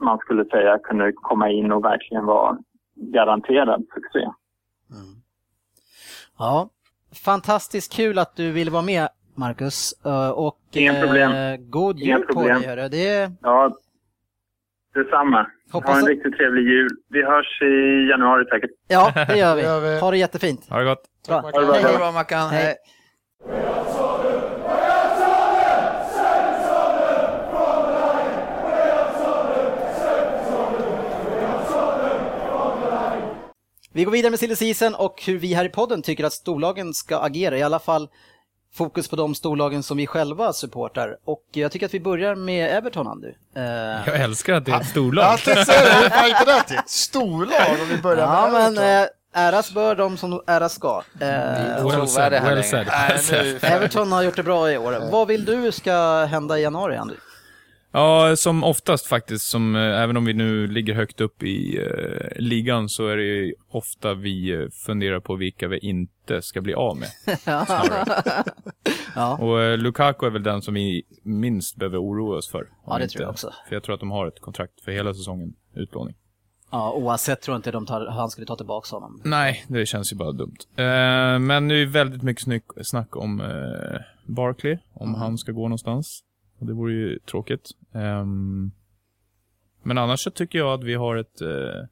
[0.00, 2.58] man skulle säga kunde komma in och verkligen vara
[2.94, 4.28] garanterad succé.
[6.38, 6.68] Ja,
[7.24, 9.92] fantastiskt kul att du ville vara med Marcus.
[10.04, 11.32] Eh, Och Inga problem.
[11.32, 12.60] eh, god Inga jul på problem.
[12.60, 12.68] dig.
[12.68, 12.88] hörru.
[12.88, 13.76] Det Ja,
[14.94, 15.46] detsamma.
[15.72, 16.90] Hoppas ha en att- riktigt trevlig jul.
[17.08, 18.70] Vi hörs i januari säkert.
[18.88, 19.62] Ja, det gör vi.
[19.62, 20.00] Det gör vi.
[20.00, 20.68] Ha det jättefint.
[20.70, 21.02] Ha det gott.
[21.28, 21.42] Bra.
[21.42, 21.74] Tack, Ha det bra.
[21.74, 21.92] Hej, hej.
[21.92, 22.48] det bra Mackan.
[22.50, 22.76] Hej.
[33.96, 36.94] Vi går vidare med silly season och hur vi här i podden tycker att storlagen
[36.94, 37.58] ska agera.
[37.58, 38.08] I alla fall
[38.74, 41.16] fokus på de storlagen som vi själva supportar.
[41.24, 43.28] Och jag tycker att vi börjar med Everton, Andy.
[43.56, 43.62] Eh,
[44.06, 45.24] Jag älskar att det är ett storlag.
[45.46, 46.78] Ja, det det till?
[46.86, 49.08] Storlag om vi börjar Ja, med men Everton.
[49.34, 51.02] eh, äras bör de som äras ska.
[51.20, 51.26] Eh,
[51.86, 52.88] Well said, well said.
[53.62, 55.08] Everton har gjort det bra i år.
[55.12, 57.14] Vad vill du ska hända i januari, Andy?
[57.96, 62.36] Ja, som oftast faktiskt, som, eh, även om vi nu ligger högt upp i eh,
[62.42, 66.74] ligan så är det ju ofta vi eh, funderar på vilka vi inte ska bli
[66.74, 67.08] av med.
[69.14, 69.36] Ja.
[69.40, 72.68] Och eh, Lukaku är väl den som vi minst behöver oroa oss för.
[72.86, 73.52] Ja, det inte- tror jag också.
[73.68, 76.14] För jag tror att de har ett kontrakt för hela säsongen, utlåning.
[76.70, 79.20] Ja, oavsett tror jag inte de tar, han skulle ta tillbaka honom.
[79.24, 80.56] Nej, det känns ju bara dumt.
[80.76, 86.22] Eh, men nu är väldigt mycket snack om eh, Barkley, om han ska gå någonstans.
[86.58, 87.70] Och det vore ju tråkigt.
[87.92, 88.72] Um,
[89.82, 91.84] men annars så tycker jag att vi har ett, uh,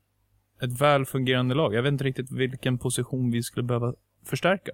[0.63, 1.75] ett väl fungerande lag.
[1.75, 3.95] Jag vet inte riktigt vilken position vi skulle behöva
[4.25, 4.73] förstärka.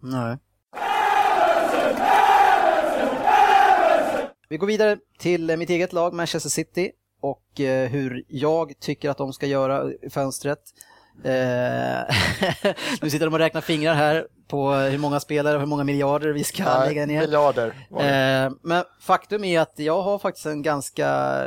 [0.00, 0.38] Nej.
[4.48, 9.10] Vi går vidare till eh, mitt eget lag, Manchester City, och eh, hur jag tycker
[9.10, 10.58] att de ska göra i fönstret.
[13.02, 16.32] Nu sitter de och räknar fingrar här på hur många spelare och hur många miljarder
[16.32, 17.20] vi ska ja, lägga ner.
[17.20, 17.66] miljarder.
[17.90, 21.42] Eh, men faktum är att jag har faktiskt en ganska,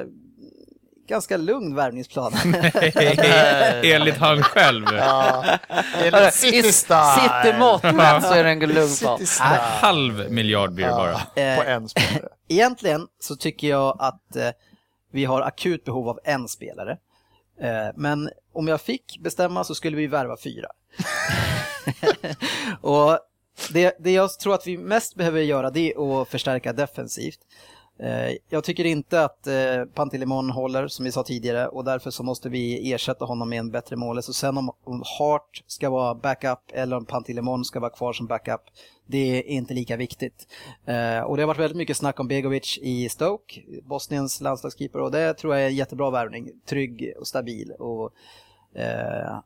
[1.09, 2.33] ganska lugn värvningsplan.
[3.83, 4.85] Enligt han själv.
[4.97, 5.45] Ja,
[6.03, 7.15] enligt City Style.
[7.15, 8.87] City-mått mätt så är det en lugn plan.
[8.87, 9.59] City En Style.
[9.59, 11.43] halv miljard blir det bara.
[11.43, 12.29] Eh, På en spelare.
[12.47, 14.49] Egentligen så tycker jag att eh,
[15.11, 16.97] vi har akut behov av en spelare.
[17.61, 20.67] Eh, men om jag fick bestämma så skulle vi värva fyra.
[22.81, 23.19] och
[23.73, 27.39] det, det jag tror att vi mest behöver göra det är att förstärka defensivt.
[27.99, 32.23] Eh, jag tycker inte att eh, Pantilimon håller som vi sa tidigare och därför så
[32.23, 34.29] måste vi ersätta honom med en bättre målis.
[34.29, 38.61] Och sen om, Hart ska vara backup eller om Pantilimon ska vara kvar som backup,
[39.05, 40.47] det är inte lika viktigt.
[40.85, 45.11] Eh, och det har varit väldigt mycket snack om Begovic i Stoke, Bosniens landslagskeeper och
[45.11, 46.51] det tror jag är en jättebra värvning.
[46.65, 48.13] Trygg och stabil och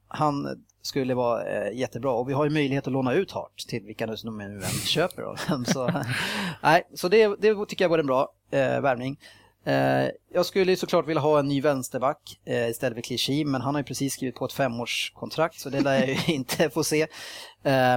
[0.08, 3.84] han skulle vara eh, jättebra och vi har ju möjlighet att låna ut Hart till
[3.84, 5.66] vilka nu som nu än köper honom.
[5.68, 5.92] så
[6.64, 9.20] nej, så det, det tycker jag var en bra eh, värvning.
[9.64, 13.76] Eh, jag skulle såklart vilja ha en ny vänsterback eh, istället för Clichy, men han
[13.76, 17.02] har ju precis skrivit på ett femårskontrakt så det lär jag ju inte få se.
[17.02, 17.08] Eh,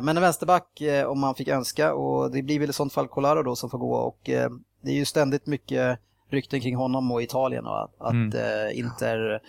[0.02, 3.08] men en vänsterback eh, om man fick önska och det blir väl i sånt fall
[3.08, 4.50] Colaro då som får gå och eh,
[4.82, 5.98] det är ju ständigt mycket
[6.30, 8.32] rykten kring honom och Italien och att, att Mm.
[8.32, 9.40] eh, Inter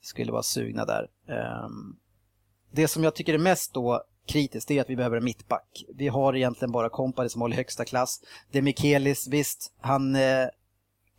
[0.00, 1.08] skulle vara sugna där.
[1.28, 1.96] Ehm,
[2.70, 5.84] det som jag tycker är mest då kritiskt är att vi behöver en mittback.
[5.94, 8.20] Vi har egentligen bara Kompani som håller högsta klass.
[8.50, 10.46] Det är Mikelis, visst, han eh,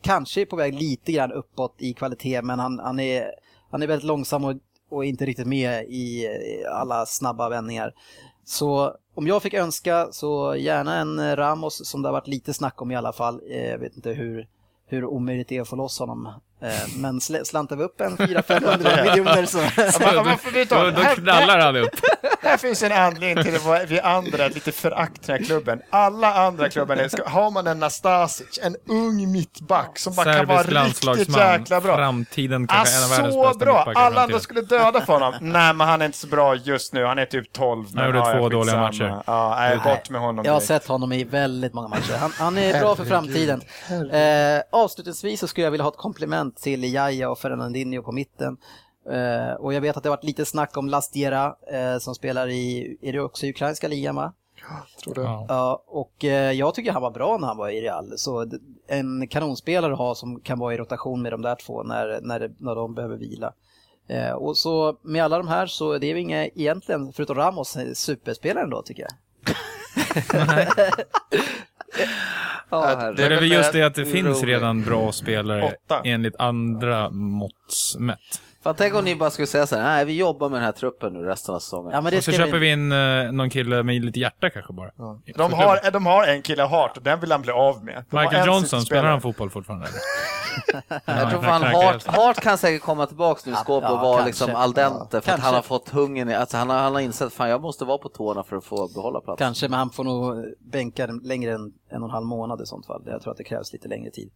[0.01, 3.31] kanske är på väg lite grann uppåt i kvalitet men han, han, är,
[3.71, 4.55] han är väldigt långsam och,
[4.89, 6.27] och inte riktigt med i
[6.71, 7.93] alla snabba vändningar.
[8.45, 12.53] Så om jag fick önska så gärna en eh, Ramos som det har varit lite
[12.53, 13.41] snack om i alla fall.
[13.49, 14.47] Eh, jag vet inte hur,
[14.85, 16.29] hur omöjligt det är att få loss honom.
[16.61, 19.57] Eh, Men sl- slantar vi upp en 400-500 miljoner så...
[20.75, 21.89] Då, då knallar han upp.
[22.41, 25.81] Här finns en anledning till att vi andra lite förakt den här klubben.
[25.89, 31.07] Alla andra klubbar har man en Nastasic, en ung mittback som bara kan vara Serbisk
[31.07, 31.95] riktigt jäkla bra.
[31.95, 33.91] Framtiden Ah, kanske en av världens så bästa bra!
[33.95, 35.33] Alla andra skulle döda för honom.
[35.41, 37.05] Nej, men han är inte så bra just nu.
[37.05, 37.85] Han är typ 12.
[37.93, 39.21] men gjorde ja, två dåliga matcher.
[39.27, 40.67] Ja, nej, bort med honom Jag har direkt.
[40.67, 42.17] sett honom i väldigt många matcher.
[42.19, 43.61] Han, han är bra för framtiden.
[44.11, 48.57] Eh, avslutningsvis så skulle jag vilja ha ett komplement till Jaja och Fernandinho på mitten.
[49.09, 52.47] Eh, och jag vet att det har varit lite snack om Lastiera eh, som spelar
[52.47, 54.33] i, är det också i ukrainska ligan va?
[55.03, 55.21] Tror du?
[55.21, 55.83] Ja.
[55.87, 58.13] Och eh, jag tycker han var bra när han var i Real.
[58.17, 58.51] Så
[58.87, 62.51] en kanonspelare att ha som kan vara i rotation med de där två när, när,
[62.57, 63.53] när de behöver vila.
[64.07, 67.77] Eh, och så med alla de här så det är vi inga egentligen, förutom Ramos,
[67.93, 69.11] superspelare ändå tycker jag.
[72.69, 76.01] Ja, det är väl just det att det finns redan bra spelare Åtta.
[76.03, 77.53] enligt andra mått
[77.97, 78.19] mätt.
[78.63, 80.71] Fan, tänk om ni bara skulle säga så här, nej vi jobbar med den här
[80.71, 81.91] truppen nu resten av säsongen.
[81.93, 84.73] Ja, men det Och så köper vi in eh, någon kille med lite hjärta kanske
[84.73, 84.91] bara.
[85.35, 88.05] De har, de har en kille Hart och den vill han bli av med.
[88.09, 89.87] De Michael en Johnson, spelar han fotboll fortfarande?
[91.05, 92.05] Jag tror fan Hart.
[92.07, 95.31] Hart kan säkert komma tillbaka nu i skåpet ja, och vara liksom al dente för
[95.31, 96.29] att han har fått hungern.
[96.29, 98.63] i- Alltså han, har, han har insett fan jag måste vara på tårna för att
[98.65, 99.45] få behålla platsen.
[99.47, 102.85] Kanske, men han får nog bänka längre än en och en halv månad i sånt
[102.85, 103.03] fall.
[103.05, 104.31] Jag tror att det krävs lite längre tid.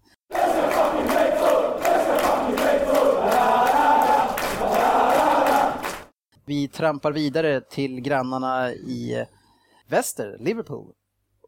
[6.45, 9.25] Vi trampar vidare till grannarna i
[9.87, 10.93] väster, Liverpool.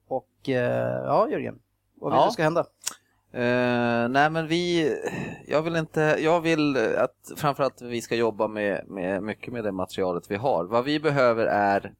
[0.07, 1.59] Och eh, ja, Jörgen,
[1.95, 2.25] vad vill Ja.
[2.25, 2.65] du ska hända?
[3.35, 4.95] Eh, nej men vi,
[5.47, 9.71] jag vill inte, jag vill att framförallt vi ska jobba med, med mycket med det
[9.71, 10.65] materialet vi har.
[10.65, 11.93] Vad vi behöver är,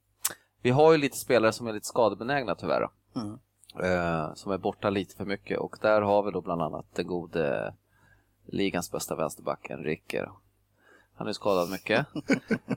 [0.62, 2.88] vi har ju lite spelare som är lite skadebenägna tyvärr.
[3.16, 3.38] Mm.
[3.82, 7.06] Eh, som är borta lite för mycket och där har vi då bland annat den
[7.06, 7.74] gode
[8.46, 10.30] ligans bästa vänsterbacken Ricker.
[11.18, 12.06] Han är skadad mycket.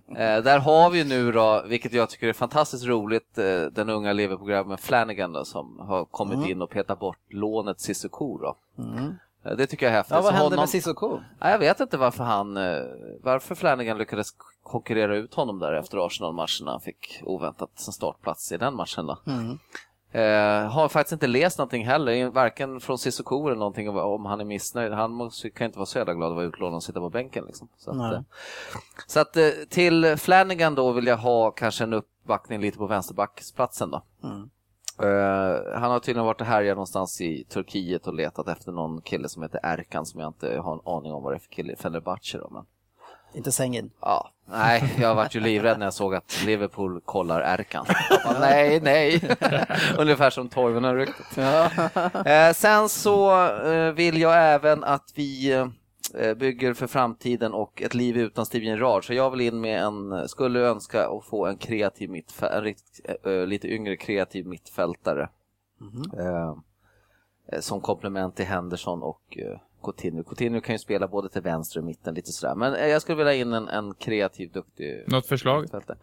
[0.08, 4.14] eh, där har vi nu då, vilket jag tycker är fantastiskt roligt, eh, den unga
[4.14, 6.50] Liverpool-grabben Flanagan då, som har kommit Mm.
[6.52, 8.56] in och petat bort lånet Cissoko då.
[8.78, 9.14] Mm.
[9.46, 10.16] Eh, Det tycker jag är häftigt.
[10.16, 11.20] Ja, vad hände honom- med Sissoko?
[11.40, 12.82] Ja, jag vet inte varför han, eh,
[13.24, 14.30] varför Flanagan lyckades
[14.64, 19.06] konkurrera ut honom där efter Arsenal-matchen när han fick oväntat sin startplats i den matchen
[19.06, 19.18] då.
[19.28, 19.60] Mm.
[20.12, 24.42] Eh, har faktiskt inte läst någonting heller, varken från Cissoko eller någonting om- om han
[24.42, 24.94] är missnöjd.
[24.94, 27.46] Han måste, kan inte vara så jävla glad att vara utlånad och sitta på bänken.
[27.46, 27.68] Liksom.
[27.78, 28.22] Så, att, eh,
[29.08, 33.92] så att eh, till Flanagan då vill jag ha kanske en uppbackning lite på vänsterbacksplatsen
[33.92, 34.02] då.
[34.24, 34.50] Mm.
[35.02, 39.30] Eh, han har tydligen varit och härjat någonstans i Turkiet och letat efter någon kille
[39.30, 41.76] som heter Erkan som jag inte har en aning om vad det är för kille,
[41.76, 42.50] Fenerbahce då.
[42.50, 42.66] Men,
[43.34, 43.92] Inte sängen.
[44.02, 47.86] ja, nej, jag varit ju livrädd när jag såg att Liverpool kollar Erkan.
[48.26, 49.22] Bara, nej, nej.
[49.98, 51.38] Ungefär som Toivonen-ryktet.
[52.26, 55.52] Eh, sen så eh, vill jag även att vi
[56.18, 59.08] eh, bygger för framtiden och ett liv utan Steven Gerrard.
[59.08, 63.00] Så jag vill in med en, skulle önska att få en kreativ mittfältare, en rikt,
[63.26, 65.30] eh, lite yngre kreativ mittfältare.
[66.18, 66.54] Eh,
[67.52, 70.24] eh, som komplement till Henderson och eh, Coutinho.
[70.24, 72.56] Coutinho kan ju spela både till vänster och mitten lite sådär.
[72.56, 75.62] Men eh, jag skulle vilja in en, en kreativ, duktig Något förslag?
[75.62, 75.98] mittfältare.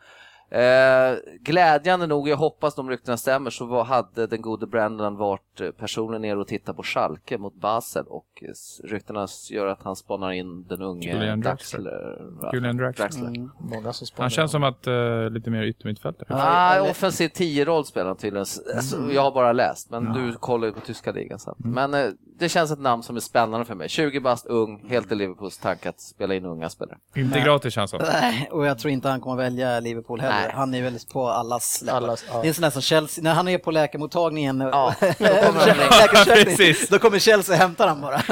[0.51, 5.77] Eh, glädjande nog, jag hoppas de ryktena stämmer, så var, hade den gode Brandon varit
[5.79, 8.43] personen nere och tittat på Schalke mot Basel och
[8.85, 11.81] ryktena gör att han spanar in den unge Julian Draxler.
[11.81, 12.51] Draxler.
[12.55, 13.29] Julian Draxler.
[13.29, 13.51] Mm.
[13.59, 14.25] Många som spanar.
[14.25, 16.29] Han känns som att uh, lite mer yttermittfältare.
[16.31, 18.47] Ah, eller- offensiv 10-roll spelar han tydligen.
[18.77, 21.55] Alltså, Jag har bara läst, men du kollar ju på tyska ligan sen.
[21.59, 22.07] Men eh,
[22.39, 23.89] det känns ett namn som är spännande för mig.
[23.89, 26.99] 20 bast, ung, helt i Liverpools tanke att spela in unga spelare.
[27.15, 28.01] Inte gratis känns som.
[28.13, 30.36] Nej, och jag tror inte han kommer välja Liverpool heller.
[30.43, 30.51] Nej.
[30.55, 31.97] Han är väl på allas läppar.
[31.97, 32.41] Allas, ja.
[32.41, 36.91] Det är en sån där som Chelsea, när han är på läkarmottagningen, Ja, då kommer
[36.91, 38.23] då kommer Chelsea och hämtar han bara.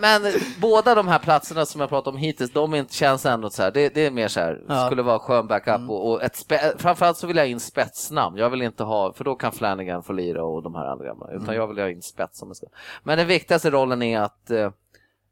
[0.22, 3.62] men båda de här platserna som jag pratat om hittills, de inte, känns ändå så
[3.62, 4.86] här, det, det är mer så här, Ja.
[4.86, 8.36] skulle vara skön backup och, och ett spe, framförallt så vill jag in spetsnamn.
[8.36, 11.26] Jag vill inte ha, för då kan Flanagan få lira och de här andra gamla,
[11.32, 12.66] utan jag vill ha in spets som ska.
[13.02, 14.70] Men den viktigaste rollen är att eh,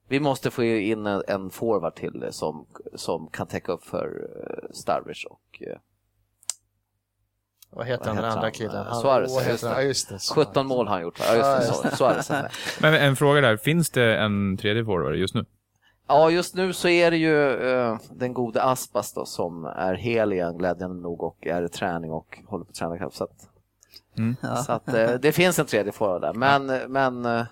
[0.08, 4.28] vi måste få in en, en forward till eh, som, som kan täcka upp för
[4.72, 5.76] Starwich och eh,
[7.70, 8.86] Vad heter han den andra killen?
[8.86, 9.68] Han- Suarez, vad heter just det.
[9.68, 9.76] han?
[9.78, 10.18] Ja, just det.
[10.18, 10.48] Suarez.
[10.48, 11.20] 17 mål har han gjort.
[11.20, 12.30] Ja, just det, Ja, Suarez.
[12.80, 15.44] Men en fråga där, finns det en tredje forward just nu?
[16.08, 20.32] Ja, just nu så är det ju eh, den gode Aspas då som är hel
[20.32, 23.14] igen glädjande nog och är i träning och håller på att träna kapp.
[23.14, 23.48] Så att,
[24.18, 24.36] Mm.
[24.66, 26.32] så att eh, det finns en tredje forward där.
[26.34, 27.44] Men, men eh,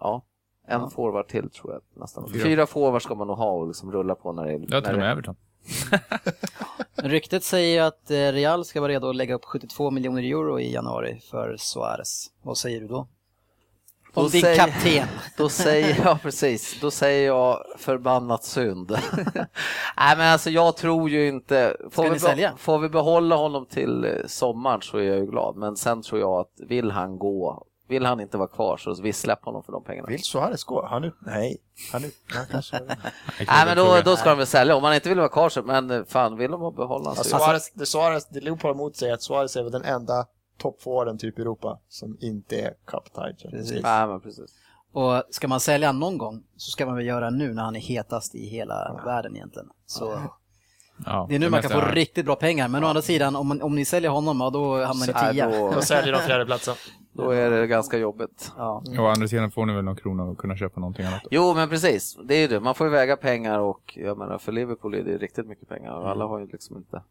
[0.00, 0.22] ja,
[0.66, 2.28] en forward till tror jag nästan.
[2.32, 2.42] Fyra.
[2.42, 4.66] Fyra, forwards ska man nog ha och liksom rulla på när det är...
[4.68, 5.36] Ja, och det- med Everton.
[7.02, 10.72] Ryktet säger att eh, Real ska vara redo att lägga upp 72 miljoner euro i
[10.72, 12.26] januari för Suarez.
[12.42, 12.96] Vad säger du då?
[14.14, 15.06] Om Då din säger- kapten.
[15.36, 18.90] Då säger jag precis, då säger jag förbannat synd.
[19.96, 22.52] Nej men alltså jag tror ju inte, får, vi, sälja?
[22.56, 25.56] får vi behålla honom till eh, sommaren så är jag ju glad.
[25.56, 29.12] Men sen tror jag att vill han gå, vill han inte vara kvar så vi
[29.12, 30.08] släpper honom för de pengarna.
[30.08, 30.86] Vill Suarez gå?
[30.86, 31.14] Han ut?
[31.20, 31.56] Nej.
[31.92, 32.14] Han ut?
[32.50, 32.78] Kanske...
[33.46, 35.62] Nej men då, då ska de väl sälja, om han inte vill vara kvar så,
[35.62, 38.96] men eh, fan vill de behålla honom Ja, så Suarez, det, Suarez, det Leopold mot
[38.96, 40.26] säger att Suarez är väl den enda
[40.58, 43.14] toppforwarden typ i Europa som inte är cup.
[43.50, 43.82] Precis.
[43.82, 44.50] Nej men precis.
[44.92, 47.80] Och ska man sälja någon gång så ska man väl göra nu när han är
[47.80, 49.68] hetast i hela världen egentligen.
[49.86, 50.20] Så
[51.06, 52.68] Ja, det är nu man mesta kan få är- riktigt bra pengar.
[52.68, 55.32] Men å andra sidan, om, man, om ni säljer honom, ja, då hamnar ni Nej,
[55.32, 55.48] tia.
[55.50, 56.74] då, Då säljer de fjärdeplatsen.
[57.18, 58.52] Då är det ganska jobbigt.
[58.56, 58.82] Ja.
[58.98, 61.22] Å andra sidan får ni väl någon krona och kunna köpa någonting annat.
[61.30, 62.60] Jo men precis, det är ju det.
[62.60, 65.92] Man får ju väga pengar och jag menar för Liverpool är det riktigt mycket pengar
[65.92, 67.02] och alla har ju liksom inte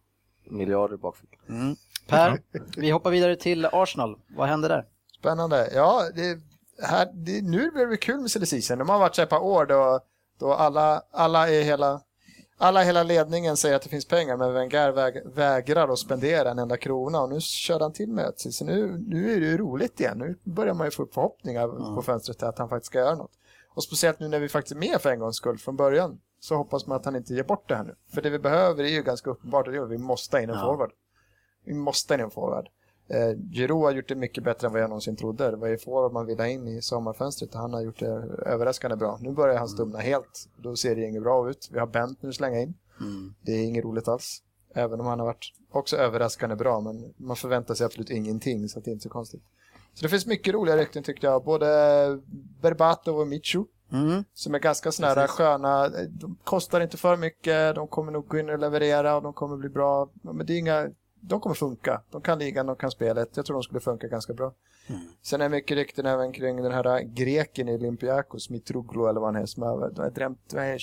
[0.49, 1.39] miljarder i bakfickan.
[1.49, 1.75] Mm.
[2.07, 2.39] Per,
[2.77, 4.17] vi hoppar vidare till Arsenal.
[4.27, 4.85] Vad händer där?
[5.19, 5.69] Spännande.
[5.73, 6.39] Ja, det,
[6.87, 8.77] här, det, nu blir det kul med silly season.
[8.77, 9.99] De har varit så här ett par år då,
[10.39, 12.01] då alla, alla, är hela,
[12.57, 16.59] alla hela ledningen säger att det finns pengar men Wenger väg, vägrar att spendera en
[16.59, 18.51] enda krona och nu kör han till med det.
[18.51, 20.17] Så nu, nu är det ju roligt igen.
[20.17, 23.31] Nu börjar man ju få upp förhoppningar på fönstret att han faktiskt ska göra något.
[23.69, 26.55] Och speciellt nu när vi faktiskt är med för en gångs skull från början så
[26.55, 27.95] hoppas man att han inte ger bort det här nu.
[28.13, 30.49] För det vi behöver är ju ganska uppenbart att det är att vi måste in
[30.49, 30.61] en Ja.
[30.65, 30.91] forward.
[31.65, 32.67] Vi måste in en forward.
[33.09, 35.51] Eh, Giroud har gjort det mycket bättre än vad jag någonsin trodde.
[35.51, 38.07] Det var ju forward man ville in i sommarfönstret och han har gjort det
[38.45, 39.17] överraskande bra.
[39.21, 40.49] Nu börjar han stumna helt.
[40.57, 41.69] Då ser det inget bra ut.
[41.71, 42.73] Vi har Bentner att slänga in.
[43.01, 43.33] Mm.
[43.41, 44.43] Det är inget roligt alls.
[44.73, 48.79] Även om han har varit också överraskande bra, men man förväntar sig absolut ingenting, så
[48.79, 49.41] det är inte så konstigt.
[49.93, 51.43] Så det finns mycket roliga rykten tyckte jag.
[51.43, 51.65] Både
[52.61, 54.23] Berbatov och Michu, Mm.
[54.33, 55.89] som är ganska såna här sköna.
[56.09, 59.57] De kostar inte för mycket, de kommer nog gå in och leverera och de kommer
[59.57, 60.09] bli bra.
[60.21, 60.87] Men det är inga,
[61.21, 62.01] de kommer funka.
[62.11, 63.29] De kan ligan, de kan spelet.
[63.35, 64.53] Jag tror de skulle funka ganska bra.
[65.21, 69.41] Sen är mycket rykten även kring den här greken i Olympiakos, Mitroglou eller vad han
[69.41, 70.79] är, som har, det,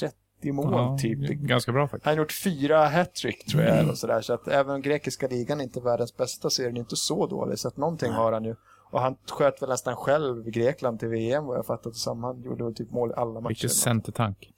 [0.00, 1.18] 30 mål Ja, typ.
[1.28, 2.04] Ganska bra faktiskt.
[2.04, 3.78] Han har gjort fyra hattrick tror jag.
[3.78, 4.20] Eller sådär.
[4.20, 7.26] Så att även om grekiska ligan inte är världens bästa så är den inte så
[7.26, 7.58] dålig.
[7.58, 8.54] Så att någonting har han ju.
[8.90, 12.24] Och han sköt väl nästan själv Grekland till VM vad jag fattat det som.
[12.24, 13.48] Han gjorde typ mål i alla matcher.
[13.48, 14.52] Vilken centertank.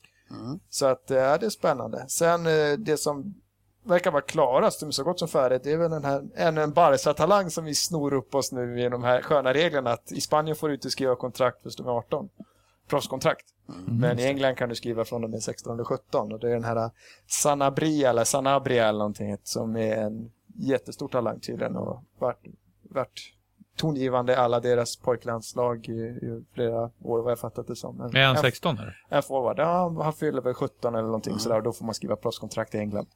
[0.69, 2.05] Så att ja, det är spännande.
[2.09, 3.35] Sen eh, det som
[3.89, 6.61] verkar vara klarast, som är så gott som färdigt, det är väl den här, ännu
[6.63, 10.21] en Barca-talang som vi snor upp oss nu genom de här sköna reglerna att i
[10.21, 12.29] Spanien får du inte skriva kontrakt först de är 18.
[12.89, 13.45] Proffskontrakt.
[13.87, 16.55] Men i England kan du skriva från och med 16 eller 17 och det är
[16.55, 16.91] den här
[17.27, 22.39] Sanabria eller Sanabria eller någonting som är en jättestor talang tydligen och varit,
[22.83, 23.21] varit
[23.77, 28.01] tongivande i alla deras pojklandslag i, i flera år vad jag fattat det som.
[28.01, 28.97] En, Är han en- 16 eller?
[29.09, 29.59] en forward.
[29.59, 32.79] Ja, han fyller väl 17 eller någonting sådär och då får man skriva proffskontrakt i
[32.79, 33.07] England.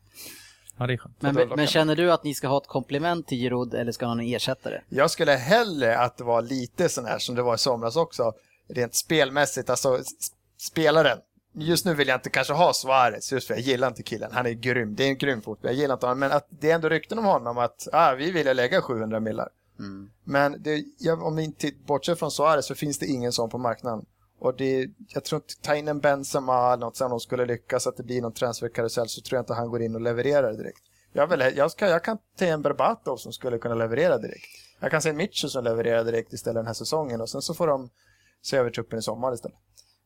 [0.83, 1.23] Ja, det är skönt.
[1.23, 4.19] Men, men känner du att ni ska ha ett komplement till Giroud eller ska han
[4.19, 4.81] ha en ersättare?
[4.89, 8.33] Jag skulle hellre att det var lite sån här som det var i somras också,
[8.69, 9.99] rent spelmässigt, alltså
[10.59, 11.19] spelaren.
[11.55, 14.31] Just nu vill jag inte kanske ha Suarez, just för jag gillar inte killen.
[14.33, 16.19] Han är grym, det är en grym fotboll, jag gillar inte honom.
[16.19, 19.49] Men att det är ändå rykten om honom att ah, vi vill lägga 700 millar.
[20.25, 23.59] Men det, jag, om vi inte bortser från Suarez så finns det ingen sån på
[23.59, 24.05] marknaden.
[24.43, 27.47] Och det, jag tror inte, ta in en Benzema eller något, så om de skulle
[27.47, 30.53] lyckas att det blir någon transferkarusell så tror jag inte han går in och levererar
[30.53, 30.83] direkt.
[31.13, 34.47] Jag, vill, jag, ska, jag kan ta en Berbatov som skulle kunna leverera direkt.
[34.81, 37.55] Jag kan se en Mitchell som levererar direkt istället den här säsongen och sen så
[37.55, 37.91] får de
[38.43, 39.59] se över truppen i sommar istället.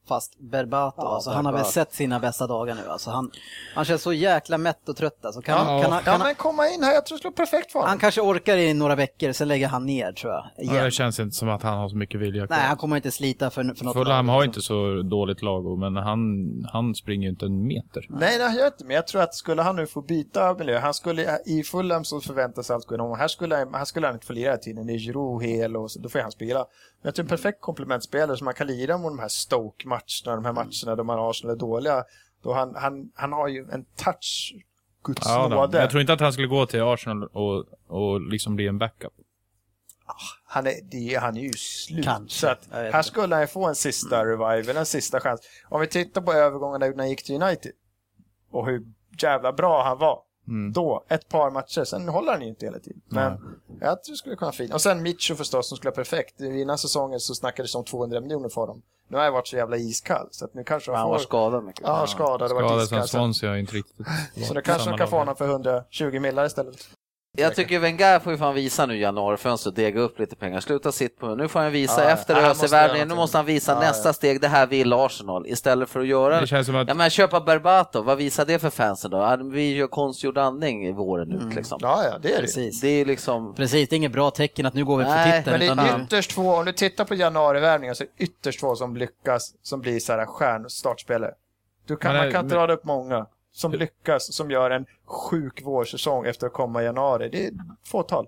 [0.08, 2.90] Fast Berbato, alltså, han har väl sett sina bästa dagar nu.
[2.90, 3.30] Alltså, han,
[3.74, 5.24] han känns så jäkla mätt och trött.
[5.24, 7.24] Alltså, kan, Ja, han, kan, han, ja kan, men komma in här, jag tror det
[7.24, 7.88] vara perfekt för honom.
[7.88, 10.44] han kanske orkar i några veckor, sen lägger han ner tror jag.
[10.56, 12.56] Ja, det känns inte som att han har så mycket vilja kvar.
[12.56, 14.48] Nej, han kommer inte slita för, för något Fulham har liksom.
[14.48, 16.18] inte så dåligt lag, men han,
[16.72, 18.06] han springer ju inte en meter.
[18.08, 20.94] Nej, det jag inte, men jag tror att skulle han nu få byta miljö, han
[20.94, 24.26] skulle, i Fulham så förväntas allt gå igenom, här skulle, han- här skulle han inte
[24.26, 26.64] få lira hela tiden, det är Giroud hel och så, då får han spela.
[27.06, 30.44] Men jag tror en perfekt komplementspelare som man kan lira mot de här Stoke-matcherna, de
[30.44, 32.04] här matcherna där man Arsenal är dåliga,
[32.42, 34.54] då han, han, han har ju en touch,
[35.04, 35.78] Guds Ja, nåde.
[35.78, 39.12] Jag tror inte att han skulle gå till Arsenal och, och liksom bli en backup.
[40.44, 42.04] Han är, det, han är ju slut.
[42.04, 42.38] Kanske.
[42.38, 45.40] Så att här skulle han ju få en sista revival, en sista chans.
[45.68, 47.72] Om vi tittar på övergången när han gick till United
[48.50, 48.82] och hur
[49.22, 50.22] jävla bra han var.
[50.48, 50.72] Mm.
[50.72, 53.00] Då, ett par matcher, sen håller han ju inte hela tiden.
[53.08, 53.32] Men
[53.80, 54.74] jag tror det skulle kunna fint.
[54.74, 56.40] Och sen Mitcho förstås som skulle vara perfekt.
[56.40, 58.82] Innan säsongen så snackades det om 200 miljoner för dem.
[59.08, 61.24] Nu har jag varit så jävla iskall så att nu kanske Han var får...
[61.24, 61.82] skadad mycket.
[61.84, 63.08] Ja, skadad och varit Skadad som iskall.
[63.08, 64.06] Så, Swansea har inte riktigt
[64.48, 66.88] så nu kanske de kan få honom för 120 millar istället.
[67.36, 70.92] Jag tycker Wenger får ju fan visa nu i januarifönstret, dega upp lite pengar, sluta
[70.92, 73.80] sitt på Nu får han visa Ja, efter ja, göra nu måste han visa Ja,
[73.80, 74.12] nästa ja.
[74.12, 77.10] steg, det här vill Arsenal, istället för att göra Det känns som att Ja men
[77.10, 79.36] köpa Berbatov, vad visar det för fansen då?
[79.52, 81.78] Vi gör konstgjord andning i våren ut liksom.
[81.82, 82.40] Ja, ja, det är det.
[82.40, 82.80] Precis.
[82.80, 85.42] Det är liksom, Precis, det är inget bra tecken att nu går vi för Nej,
[85.42, 85.66] titeln.
[85.66, 88.76] Men det är ytterst få, om du tittar på januarivärvningar så är det ytterst få
[88.76, 91.32] som lyckas, som blir så här stjärnstartspelare.
[91.86, 93.26] Du kan, Men, man kan inte men- rada upp många
[93.56, 97.28] som lyckas, som gör en sjuk vårsäsong efter att komma i januari.
[97.32, 97.52] Det är
[97.84, 98.26] fåtal.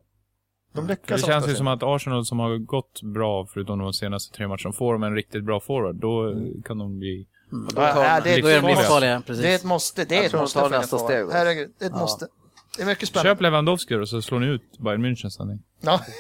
[0.73, 4.37] De lyckas det känns ju som att Arsenal som har gått bra, förutom de senaste
[4.37, 7.27] tre matcherna, får de en riktigt bra forward, då kan de bli...
[7.51, 9.23] då Ja, det är Då är de livsfarliga.
[9.27, 9.43] precis.
[9.45, 10.05] Det är ett måste.
[10.05, 11.27] Det är ett måste tar nästa steg.
[11.33, 12.01] Herregud, det är ett Ja.
[12.01, 12.29] måste.
[12.77, 13.31] Det är mycket spännande.
[13.31, 15.63] Köp Lewandowski då, så slår ni ut Bayern München sen.
[15.81, 16.01] Ja.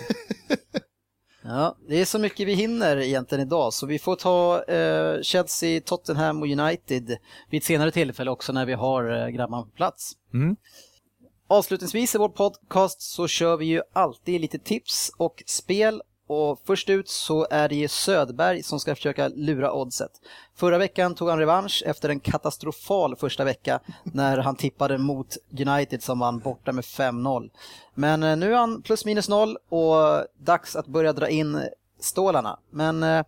[1.42, 5.80] Ja, det är så mycket vi hinner egentligen idag så vi får ta eh, Chelsea,
[5.80, 7.18] Tottenham och United
[7.50, 10.12] vid ett senare tillfälle också när vi har eh, grabbarna på plats.
[10.34, 10.56] Mm.
[11.48, 16.88] Avslutningsvis i vår podcast så kör vi ju alltid lite tips och spel och först
[16.90, 20.10] ut så är det ju Söderberg som ska försöka lura oddset.
[20.56, 26.02] Förra veckan tog han revansch efter en katastrofal första vecka när han tippade mot United
[26.02, 27.50] som vann borta med 5-0.
[27.94, 31.62] Men eh, nu är han plus minus noll och dags att börja dra in
[32.00, 32.58] stålarna.
[32.70, 33.24] Men eh,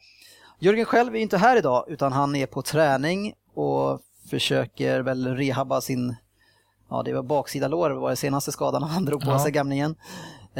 [0.58, 5.80] Jörgen själv är inte här idag utan han är på träning och försöker väl rehabba
[5.80, 6.16] sin
[6.92, 9.38] Ja, det var baksida lår var det senaste skadan han drog på Ja.
[9.38, 9.94] sig, gamlingen.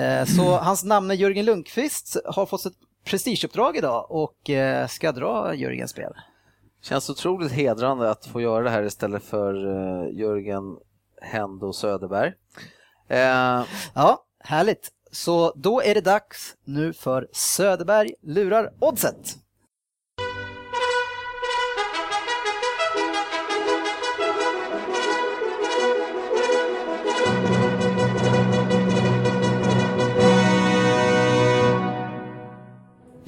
[0.01, 2.73] Eh, Så hans namn är Jörgen Lundqvist har fått ett
[3.05, 6.13] prestigeuppdrag idag och eh, ska dra Jörgens spel.
[6.83, 10.63] känns otroligt hedrande att få göra det här istället för eh, Jörgen
[11.23, 12.33] Hendo Söderberg.
[13.09, 14.89] Eh, Ja, härligt.
[15.13, 19.37] Så då är det dags nu för Söderberg lurar oddset.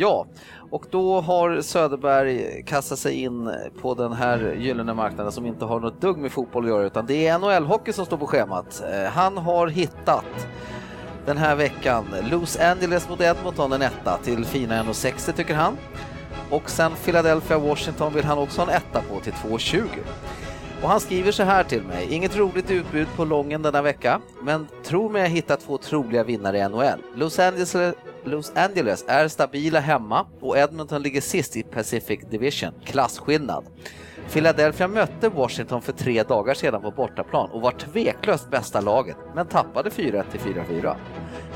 [0.03, 0.27] Ja,
[0.71, 3.51] och då har Söderberg kastat sig in
[3.81, 7.07] på den här gyllene marknaden som inte har något dugg med fotboll att göra utan
[7.07, 8.83] det är NHL-hockey som står på schemat.
[8.93, 10.49] Eh, han har hittat
[11.27, 15.77] den här veckan Los Angeles mot Edmonton en etta till fina 1,60 tycker han.
[16.51, 19.83] Och sen Philadelphia-Washington vill han också ha en etta på till 2,20.
[20.83, 22.07] Och han skriver så här till mig.
[22.11, 26.59] Inget roligt utbud på lången denna vecka, men tror mig jag hittat två troliga vinnare
[26.59, 27.03] i NHL.
[27.15, 27.77] Los Angeles,
[28.25, 32.73] Los Angeles är stabila hemma och Edmonton ligger sist i Pacific Division.
[32.85, 33.65] Klasskillnad.
[34.33, 39.47] Philadelphia mötte Washington för tre dagar sedan på bortaplan och var tveklöst bästa laget, men
[39.47, 40.97] tappade 4-1 till 4-4.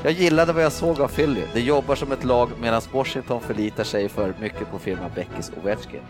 [0.03, 1.41] Jag gillade vad jag såg av Philly.
[1.53, 6.01] De jobbar som ett lag medan Washington förlitar sig för mycket på firma Beckis Ovechkin.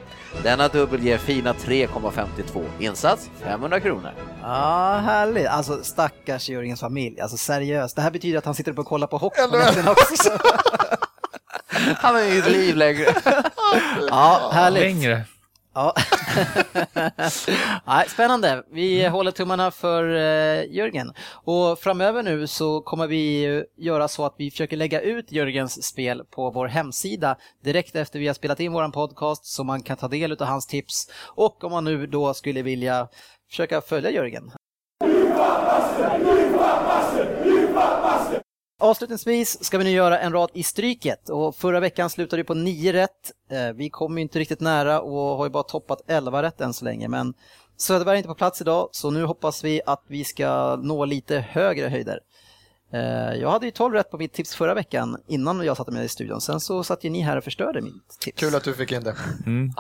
[0.44, 2.64] Denna dubbel ger fina 3,52.
[2.80, 4.12] Insats 500 kronor.
[4.42, 5.48] Ja, härligt.
[5.48, 7.20] Alltså stackars Jörgens familj.
[7.22, 7.96] Alltså seriöst.
[7.96, 10.32] Det här betyder att han sitter uppe och kollar på hockey Eller- också.
[11.98, 13.14] Han har ett liv längre.
[14.10, 14.84] Ja, härligt.
[14.84, 15.22] Längre.
[15.78, 15.94] Ja.
[17.86, 18.64] Nej, spännande.
[18.72, 21.14] Vi håller tummarna för eh, Jörgen.
[21.34, 26.24] Och framöver nu så kommer vi göra så att vi försöker lägga ut Jörgens spel
[26.32, 30.08] på vår hemsida direkt efter vi har spelat in våran podcast så man kan ta
[30.08, 31.10] del av hans tips.
[31.26, 33.08] Och om man nu då skulle vilja
[33.50, 34.52] försöka följa Jörgen.
[38.80, 42.54] Avslutningsvis ska vi nu göra en rad i Stryket och förra veckan slutade vi på
[42.54, 43.32] 9 rätt.
[43.52, 46.74] Eh, vi kom ju inte riktigt nära och har ju bara toppat 11 rätt än
[46.74, 47.34] så länge men
[47.78, 51.40] Söderberg är inte på plats idag så nu hoppas vi att vi ska nå lite
[51.40, 52.20] högre höjder.
[52.92, 53.00] Eh,
[53.42, 56.08] Jag hade ju 12 rätt på mitt tips förra veckan innan jag satte mig i
[56.08, 56.42] studion.
[56.42, 58.40] Sen så satt ju ni här och förstörde mitt tips.
[58.40, 59.16] Kul att du fick in det.
[59.46, 59.72] Mm.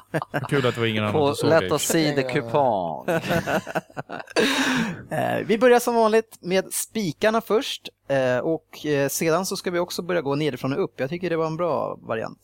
[0.49, 3.05] Kul att det var ingen annan som såg Let us see the coupon.
[5.11, 10.01] Eh, Vi börjar som vanligt med spikarna först eh, och sedan så ska vi också
[10.01, 10.99] börja gå nerifrån och upp.
[10.99, 12.39] Jag tycker det var en bra variant.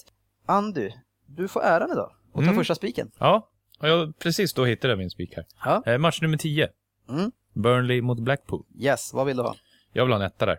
[0.46, 0.90] Andy,
[1.26, 2.56] du får äran idag och ta Mm.
[2.56, 3.12] första spiken.
[3.20, 3.50] Ja,
[3.80, 5.46] och jag, precis då hittade jag min spik här.
[5.86, 5.98] Ja.
[5.98, 6.70] Match nummer 10.
[7.10, 7.32] Mm.
[7.54, 8.64] Burnley mot Blackpool.
[8.80, 9.56] Yes, vad vill du ha?
[9.94, 10.58] Jag vill ha en etta där.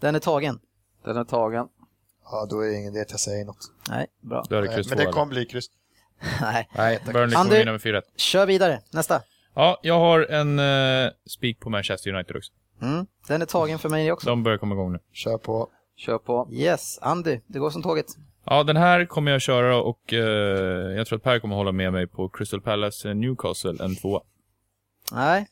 [0.00, 0.60] Den är tagen.
[1.04, 1.68] Den är tagen.
[2.24, 3.72] Ja, då är det ingen idé att jag säger något.
[3.88, 4.44] Nej, bra.
[4.48, 5.12] Då är det kryss Men två, det eller?
[5.12, 5.66] kommer bli kryss.
[6.40, 6.68] Nej.
[6.76, 8.02] Nej, Burnley Andy- kommer vinna med 4-1.
[8.16, 9.22] Kör vidare, nästa.
[9.54, 12.52] Ja, jag har en uh, spik på Manchester United också.
[12.82, 13.06] Mm.
[13.28, 14.26] Den är tagen för mig också.
[14.28, 14.98] De börjar komma igång nu.
[15.12, 15.68] Kör på.
[15.96, 16.48] Kör på.
[16.52, 18.06] Yes, Andy, det går som tåget.
[18.44, 20.18] Ja, den här kommer jag köra och eh,
[20.96, 24.20] jag tror att Per kommer hålla med mig på Crystal Palace eh, Newcastle, en tvåa.
[25.12, 25.46] Nej.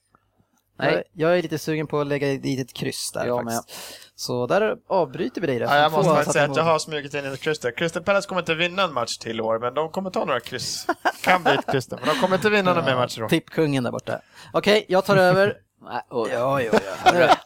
[0.81, 1.05] Nej.
[1.12, 4.11] Jag, jag är lite sugen på att lägga dit ett kryss där Jag faktiskt.
[4.14, 5.57] Så där avbryter vi dig.
[5.57, 7.76] Ja, jag måste faktiskt säga att jag har smugit in ett kryss där.
[7.76, 10.41] Crystal Palace kommer inte vinna en match till i år, men de kommer ta några
[10.41, 10.87] kryss.
[11.22, 13.28] Kan bli ett kryss där, men de kommer inte vinna några mer matcher då.
[13.28, 14.20] Tippkungen där borta.
[14.53, 15.57] Okej, jag tar över.
[16.11, 17.37] Ja, ja, ja.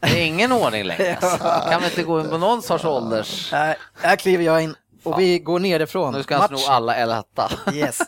[0.00, 1.14] Det är ingen ordning längre.
[1.70, 3.52] Kan vi inte gå in på någon sorts ålders...
[3.52, 4.74] Nej, här kliver jag in
[5.04, 6.14] och vi går nerifrån.
[6.14, 7.50] Nu ska han sno alla eller etta.
[7.72, 7.98] Yes.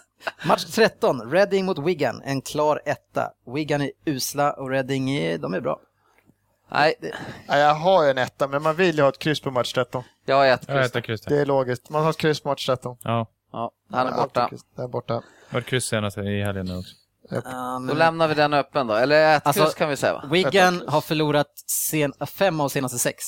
[0.46, 3.30] Match 13, Reading mot Wigan, en klar etta.
[3.54, 5.80] Wigan är usla och Reading är, de är bra.
[6.70, 6.94] Nej,
[7.48, 9.72] Ja, jag har ju en etta, men man vill ju ha ett kryss på match
[9.72, 10.02] 13.
[10.26, 10.90] jag har ett Jag kryss.
[10.90, 11.90] äter kryss Det är logiskt.
[11.90, 12.96] Man har ett kryss på match 13.
[13.02, 14.50] Ja, Ja, han är borta.
[14.76, 15.22] Det är borta.
[15.50, 16.94] vart kryss senast i helgen nu också.
[17.48, 18.94] Um, Då lämnar vi den öppen då.
[18.94, 20.24] Eller ett Alltså- kryss kan vi säga va?
[20.32, 23.24] Wigan har förlorat sen, fem av senaste sex.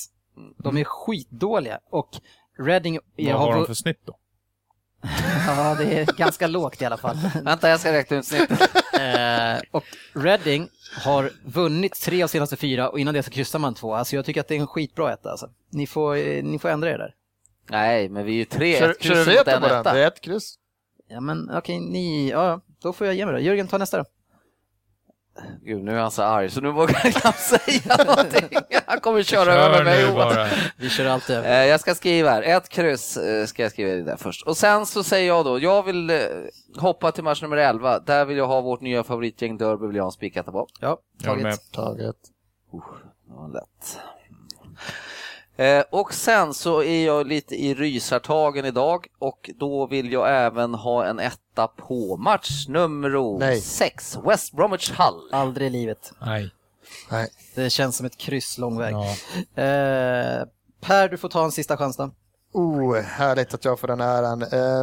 [0.57, 2.09] De är skitdåliga och
[2.59, 4.17] Reading är, Vad har de för snitt då?
[5.47, 7.17] Ja, det är ganska lågt i alla fall.
[7.43, 8.61] Vänta, jag ska räkna ut snittet.
[8.93, 9.83] Eh, och
[10.13, 10.69] Reading
[11.03, 13.95] har vunnit tre av senaste fyra och innan det så kryssar man två.
[13.95, 15.49] Alltså jag tycker att det är en skitbra etta alltså.
[15.69, 17.15] Ni får, eh, ni får ändra er där.
[17.69, 18.79] Nej, men vi är ju tre.
[18.79, 19.83] Kör, ett kör du en på den?
[19.83, 20.55] Det är ett kryss.
[21.09, 23.39] Ja men okej, ni, ja då får jag ge mig då.
[23.39, 24.05] Jörgen, ta nästa då.
[25.63, 28.57] Gud, nu är han så arg så nu vågar jag knappt säga någonting.
[28.85, 30.13] Han kommer köra Kör över mig.
[30.13, 30.47] bara.
[30.77, 31.61] Vi kör alltid över.
[31.61, 34.47] Eh, Jag ska skriva här, ett kryss eh, ska jag skriva i det där först.
[34.47, 36.17] Och sen så säger jag då, jag vill eh,
[36.77, 37.99] hoppa till match nummer 11.
[37.99, 40.67] Där vill jag ha vårt nya favoritgäng Derby vill jag ha en spiketta på.
[40.79, 41.57] Ja, Jag är med.
[41.71, 41.71] taget.
[42.01, 42.15] Taget.
[43.27, 43.99] Det var lätt.
[45.61, 50.73] Eh, och sen så är jag lite i rysartagen idag och då vill jag även
[50.73, 53.61] ha en etta på match nummer Nej.
[53.61, 55.29] 6, West Bromwich Hull.
[55.31, 56.13] Aldrig i livet.
[56.21, 56.51] Nej.
[57.11, 57.29] Nej.
[57.55, 58.93] Det känns som ett kryss lång väg.
[58.93, 59.09] Ja.
[59.63, 60.45] Eh,
[60.81, 62.11] per, du får ta en sista chans då.
[62.53, 64.41] Oh, härligt att jag får den äran.
[64.41, 64.81] Eh,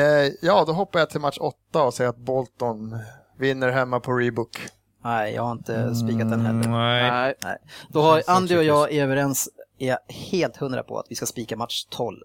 [0.00, 2.98] eh, ja, då hoppar jag till match 8 och säger att Bolton
[3.38, 4.68] vinner hemma på Rebook.
[5.04, 6.68] Nej, jag har inte spikat den heller.
[6.68, 7.10] Nej.
[7.10, 7.34] Nej.
[7.44, 7.58] Nej.
[7.88, 9.48] Då har Andy och jag är överens,
[9.78, 12.18] är helt hundra på att vi ska spika match 12.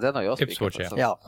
[0.00, 0.52] Den har jag spikat.
[0.52, 0.84] Ipswich, ja.
[0.84, 0.98] alltså.
[0.98, 1.20] Ja,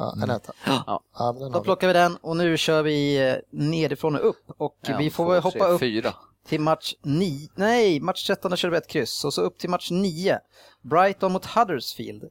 [0.66, 0.84] Ja.
[0.86, 1.00] Ja.
[1.18, 1.64] Ja, den då har vi.
[1.64, 5.24] plockar vi den och nu kör vi eh, nedifrån och upp och En, vi får
[5.24, 6.14] två, väl tre, hoppa upp Fyra.
[6.46, 7.48] till match 9.
[7.54, 10.38] Nej, match 13 där kör vi ett kryss och så upp till match 9.
[10.82, 12.24] Brighton mot Huddersfield.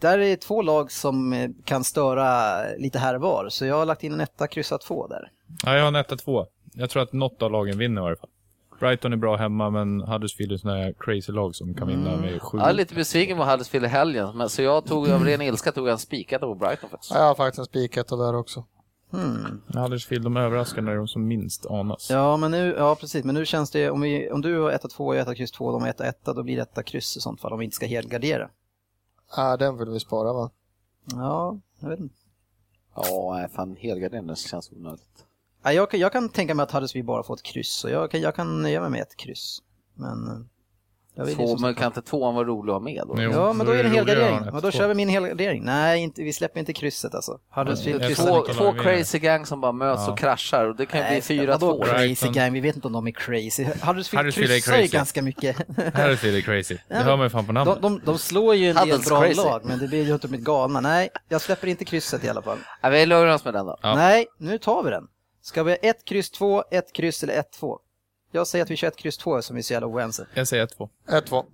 [0.00, 3.86] Där är två lag som eh, kan störa lite här och var, så jag har
[3.86, 5.30] lagt in en etta, kryssa två där.
[5.64, 6.46] Ja, jag har en etta två.
[6.72, 8.30] Jag tror att något av lagen vinner i varje fall.
[8.80, 12.42] Brighton är bra hemma, men Huddersfield är sådana här crazy lag som kan vinna med
[12.42, 12.58] sju.
[12.58, 15.72] Jag är lite besviken på Huddersfield i helgen, men, så jag tog av ren ilska
[15.72, 17.12] tog jag en spiketta på Brighton faktiskt.
[17.14, 18.64] Ja, jag har faktiskt en spiketta där också.
[19.10, 19.62] Hmm.
[19.66, 22.10] Huddersfield, de överraskar när de som minst anas.
[22.10, 24.90] Ja, men nu, ja precis, men nu känns det, om, vi, om du har 1
[24.90, 27.16] 2 och jag 1 kryss 2, de har 1 1 då blir det 1 kryss
[27.16, 28.50] i sånt fall, om vi inte ska helgardera.
[29.36, 30.50] Ja, den vill vi spara va?
[31.12, 32.14] Ja, jag vet inte.
[32.94, 35.24] Ja, fan helgardering det känns onödigt.
[35.62, 38.10] Ja, jag, kan, jag kan tänka mig att Huddersfield bara får ett kryss, så jag
[38.10, 39.58] kan, jag kan nöja mig med ett kryss.
[39.94, 40.28] Men...
[40.28, 40.32] eh,
[41.14, 43.14] Jag vill ju Två, men kan inte tvåan vara rolig att ha med då?
[43.22, 43.30] Jo.
[43.32, 44.38] Ja, men då är det en helgardering.
[44.52, 44.70] Och då 1-2.
[44.70, 45.62] kör vi min helgardering.
[45.64, 47.38] Nej, inte, vi släpper inte krysset alltså.
[47.50, 50.12] Huddersfield Jag kryssar Två, två crazy gang som bara möts Ja.
[50.12, 51.58] och kraschar och det kan ju bli Nej, 4-2.
[51.60, 52.52] vadå crazy gang?
[52.52, 53.64] Vi vet inte om de är crazy.
[53.82, 55.56] Huddersfield, kryssar ju ganska mycket.
[55.76, 56.76] Huddersfield är crazy.
[56.88, 57.82] Det hör man ju fan på namnet.
[57.82, 59.34] De, de, de slår ju en del Huddles bra crazy.
[59.42, 60.80] lag, men det blir ju inte med galna.
[60.80, 62.58] Nej, jag släpper inte krysset i alla fall.
[62.82, 63.78] Ja, vi lugnar oss med den då.
[63.82, 63.94] Ja.
[63.94, 65.08] Nej, nu tar vi den.
[65.48, 67.78] Ska vi ha ett kryss två, ett kryss eller ett två?
[68.32, 70.26] Jag säger att vi kör ett kryss två som vi är så jävla oense.
[70.34, 70.88] Jag säger 1-2.
[71.06, 71.44] 1-2.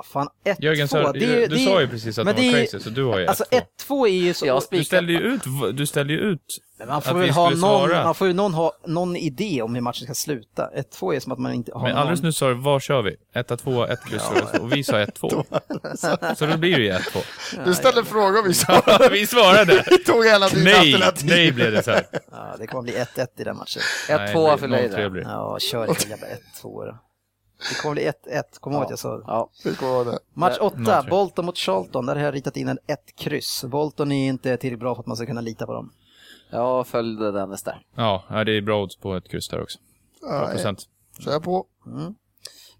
[0.00, 1.02] Vad fan, ett Jörgen, två?
[1.02, 3.04] sa, det du det är sa ju precis att men de var crazy, så du
[3.04, 3.28] har ju 1-2.
[3.28, 4.46] Alltså ett två är ju så...
[4.46, 5.42] Jag du ställde ju ut,
[5.72, 6.40] du ställde ju ut
[6.78, 8.04] Men man får att väl vi ha skulle någon, svara.
[8.04, 10.70] man får ju någon ha någon idé om hur matchen ska sluta.
[10.74, 11.98] Ett två är som att man inte har Men någon...
[11.98, 13.16] alldeles nu sa du, vad kör vi?
[13.34, 14.22] 1 2 1 kryss
[14.52, 14.58] ja.
[14.60, 16.34] och vi sa 1-2.
[16.36, 17.64] så då blir det ju 1-2.
[17.64, 18.82] Du ställde frågor vi sa.
[19.10, 19.84] vi svarade!
[19.90, 21.28] Vi tog alla dina Nej, alternativ.
[21.28, 22.06] nej blev det så här.
[22.30, 23.82] Ja, det kommer bli 1-1 i den matchen.
[24.08, 24.98] Nej, 1-2 det för blir Leida.
[24.98, 25.30] 0-3 blir det.
[25.30, 26.98] Ja, kör jävla 1-2 då.
[27.68, 29.24] Det kommer bli 1-1, kom ihåg att jag sa det.
[29.26, 29.50] Ja.
[29.64, 30.18] Vi kommer det.
[30.34, 31.10] Match Nej, 8, 0-3.
[31.10, 32.06] Bolton mot Charlton.
[32.06, 33.64] Där har jag ritat in en 1 kryss.
[33.64, 35.92] Bolton är inte tillräckligt bra för att man ska kunna lita på dem.
[36.50, 37.82] Jag följde Dennis där.
[37.94, 39.78] Ja, det är bra odds på ett kryss där också.
[40.22, 40.82] Ja, procent.
[41.18, 41.66] Kör på.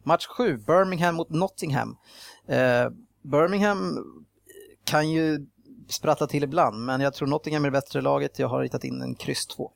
[0.03, 1.97] Match 7, Birmingham mot Nottingham.
[2.47, 2.89] Eh,
[3.23, 3.99] Birmingham
[4.85, 5.47] kan ju
[5.89, 8.39] sprattla till ibland, men jag tror Nottingham är det bättre laget.
[8.39, 9.73] Jag har ritat in en kryss 2.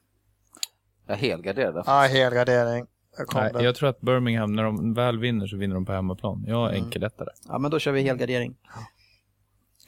[1.06, 1.82] Jag helgarderade.
[1.86, 2.86] Ja, helgardering.
[3.34, 3.60] Nej, där.
[3.60, 6.44] jag tror att Birmingham, när de väl vinner så vinner de på hemmaplan.
[6.46, 7.34] Jag har enkeletta där.
[7.48, 8.54] Ja, men då kör vi helgardering.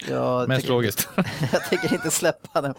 [0.08, 1.08] Jag Mest logiskt.
[1.52, 2.74] jag tänker inte släppa den.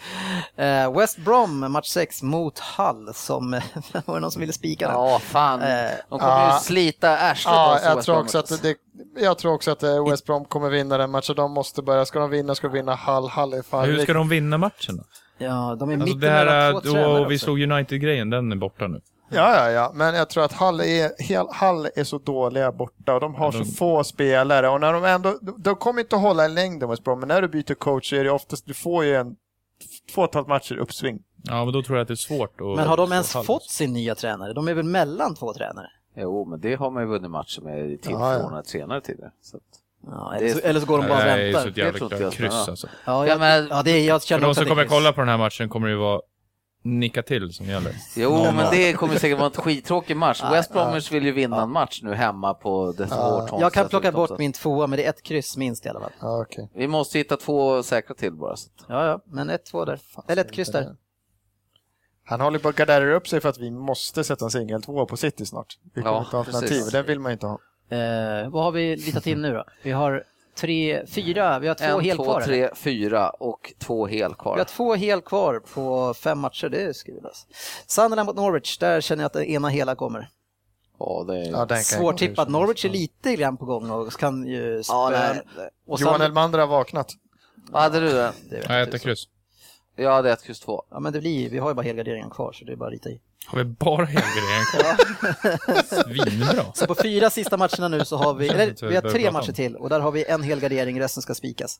[0.56, 3.14] Eh, West Brom, match 6 mot Hull.
[3.14, 3.52] Som,
[4.06, 4.96] var det någon som ville spika den?
[4.96, 5.62] Ja, fan.
[5.62, 5.68] Eh,
[6.10, 6.54] De kommer ja.
[6.54, 8.76] ju slita arslet av Ja, oss i jag tror, också att det,
[9.22, 11.36] jag tror också att West Brom kommer vinna den matchen.
[11.36, 12.06] De måste börja.
[12.06, 13.28] Ska de vinna ska de vinna Hall.
[13.30, 15.04] Hall är fan Hur ska de vinna matchen då?
[15.38, 17.44] Ja, de är Alltså mitten det här, två tränare vi också.
[17.46, 19.02] slog United-grejen, den är borta nu.
[19.30, 23.20] Ja, ja, ja, men jag tror att Hall är, Hall är så dåliga borta och
[23.20, 26.16] de har Ja, de- så få spelare och när de ändå, de, de kommer inte
[26.16, 28.66] att hålla en längd West Brom, men när du byter coach så är det oftast,
[28.66, 29.36] du får ju en
[30.14, 31.20] två och ett halvt matcher uppsving.
[31.44, 32.68] Ja, men då tror jag att det är svårt att...
[32.78, 34.54] Men har de ens fått sin nya tränare?
[34.54, 35.88] De är väl mellan två tränare?
[36.16, 38.64] Jo, men det har man ju vunnit matcher med till Ja, ja.
[38.72, 39.32] tränare tidigare.
[39.42, 39.64] Så att,
[40.08, 41.70] Ja, eller, så, eller så går de bara och Det är så väntar.
[41.70, 42.88] ett jävla kryss alltså.
[42.88, 44.92] Ja, Ja, jag, men- ja, det jag För känner de också som kommer kryss.
[44.92, 46.22] kolla på den här matchen kommer det ju vara
[46.82, 47.92] nicka till som gäller.
[48.16, 50.44] jo, men det kommer säkert vara en skittråkig match.
[50.52, 53.62] West Bromwich vill ju vinna en match nu hemma på The Hortons.
[53.62, 56.12] Jag kan plocka bort min tvåa, men det är ett kryss minst i alla fall.
[56.20, 56.70] Ja, okej.
[56.76, 58.56] Vi måste hitta två säkra till bara.
[58.56, 58.70] Så.
[58.88, 60.00] Ja, ja, men ett, två där.
[60.28, 60.96] Eller ett kryss där.
[62.30, 65.06] Han håller på att gardera upp sig för att vi måste sätta en singel två
[65.06, 65.78] på City snart.
[65.94, 66.92] Vi kommer Ja, inte ha alternativ, precis.
[66.92, 67.60] den vill man inte ha.
[67.90, 69.64] Eh, vad har vi litat in nu då?
[69.84, 70.24] Vi har
[70.58, 72.42] tre, fyra, vi har två En, hel två, kvar.
[72.42, 72.46] eller?
[72.68, 74.58] tre, fyra och två hel Vi kvar.
[74.58, 77.48] har två hel kvar på fem matcher, det ska vi lösa.
[77.88, 80.30] Sunderland mot Norwich, där känner jag att det ena hela kommer.
[81.00, 81.52] Ja, det är...
[81.70, 82.50] Ja, Svårtippat.
[82.50, 85.12] Norwich är lite grann på gång och kan ju spöa.
[85.12, 85.36] Ja,
[85.98, 87.08] Johan Sun- Elmander har vaknat.
[87.72, 89.00] Vad hade du det vet Ja, jag ett inte.
[89.00, 89.24] kryss.
[89.96, 90.84] Jag hade ett kryss två.
[90.90, 92.94] Ja, men det blir, vi har ju bara helgarderingen kvar så det är bara att
[92.94, 93.20] rita i.
[93.46, 96.04] Har vi bara helgardering kvar?
[96.04, 96.74] Svinbra.
[96.74, 99.76] Så på fyra sista matcherna nu så har vi, eller vi har tre matcher till
[99.76, 101.80] och där har vi en helgardering, resten ska spikas.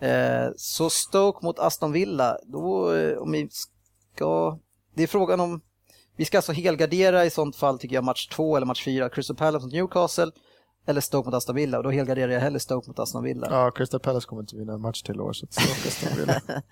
[0.00, 3.48] Eh, så Stoke mot Aston Villa, då eh, om vi
[4.14, 4.58] ska,
[4.96, 5.60] det är frågan om,
[6.16, 9.36] vi ska alltså helgardera i sånt fall tycker jag match två eller match fyra, Crystal
[9.36, 10.30] Palace mot Newcastle
[10.86, 13.46] eller Stoke mot Aston Villa och då helgarderar jag hellre Stoke mot Aston Villa.
[13.50, 15.32] Ja, Crystal Palace kommer inte vinna en match till år.
[15.32, 16.40] Så så Aston Villa.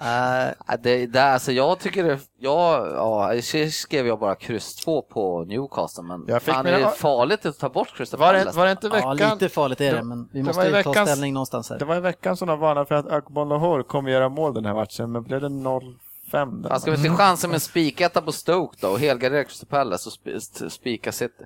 [0.00, 5.44] Ja, Det, det, alltså jag tycker det, jag, ja, skrev jag bara kryss två på
[5.44, 8.38] Newcastle, men Jag fick fan, mina- är det farligt att ta bort Crystal Var det,
[8.38, 8.58] Palace?
[8.58, 9.30] var det inte ja, veckan?
[9.32, 11.78] lite farligt är det, men vi det måste ju ta veckans- ställning någonstans här.
[11.78, 14.64] Det var i veckan som de varnade för att Akbon Lahore kommer göra mål den
[14.64, 15.92] här matchen, men blev det 0-5?
[16.32, 20.08] den Ja, ska vi ta chansen med spiketta på Stoke då och helgardera Crystal Palace
[20.08, 21.44] och sp- spika City?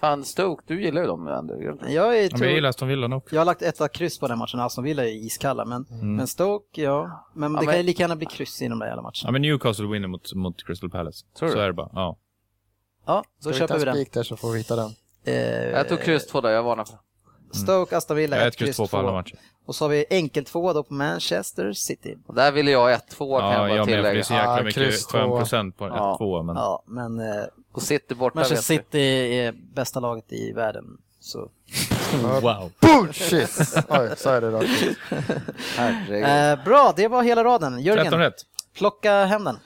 [0.00, 1.54] Fan, Stoke, du gillar ju dem ändå.
[1.62, 3.34] Jag, är, men jag tror, gillar Aston Villa också.
[3.34, 5.86] jag har lagt ett kryss på den matchen, Aston Villa är iskalla, men,
[6.16, 7.26] men Stoke, ja.
[7.34, 9.12] Men Ja, det men- kan ju lika gärna bli kryss i de där jävla matcherna.
[9.24, 11.26] Ja, men Newcastle vinner mot, mot Crystal Palace.
[11.38, 11.54] Tror du?
[11.54, 11.90] Så är det bara.
[11.92, 12.18] Ja.
[13.06, 14.04] Ja, Ska då vi köper vi en den.
[14.12, 14.90] där så får vi hitta den.
[15.24, 15.34] Eh,
[15.70, 16.98] Jag tog kryss två där, jag varnar för.
[17.52, 19.38] Stoke, Aston Villa, Jag ett ett kryss två på alla matcher.
[19.66, 22.16] Och så har vi enkel-tvåa då på Manchester City.
[22.26, 24.18] Och där ville jag 1-2 kan Ja, jag bara jag med, för det tillägga.
[24.18, 25.38] är så jäkla Ja, mycket skön två.
[25.38, 26.16] procent på Ja.
[26.20, 26.42] 1-2.
[26.42, 26.56] Men...
[26.56, 28.62] Ja, men eh, Och City borta Manchester.
[28.74, 29.00] City
[29.38, 30.84] är bästa laget i världen.
[31.20, 31.48] Så.
[32.42, 32.70] Wow.
[32.80, 33.58] Bullshit!
[33.88, 34.68] Oj, sa jag det rakt.
[36.58, 37.72] Eh, bra, det var hela raden.
[37.72, 38.32] 13 Jörgen,
[38.74, 39.58] plocka hem den.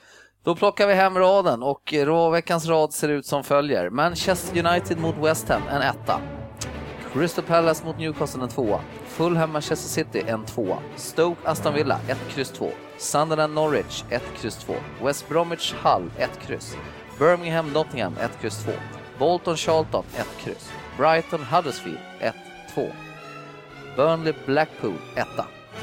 [0.43, 1.93] Då plockar vi hem raden och
[2.33, 3.89] veckans rad ser ut som följer.
[3.89, 6.21] Manchester United mot West Ham, en etta.
[7.13, 8.79] Crystal Palace mot Newcastle, en tvåa.
[9.05, 10.77] Fulham Manchester City, en tvåa.
[10.95, 12.71] Stoke Aston Villa, 1, kryss 2.
[12.97, 14.75] Sunderland Norwich, 1, kryss 2.
[15.01, 16.77] West Bromwich Hull, 1, kryss.
[17.19, 18.71] Birmingham Nottingham, 1, kryss 2.
[19.19, 20.71] Bolton Charlton, 1, kryss.
[20.97, 22.33] Brighton Huddersfield, 1,
[22.75, 22.91] 2.
[23.95, 25.27] Burnley Blackpool, 1.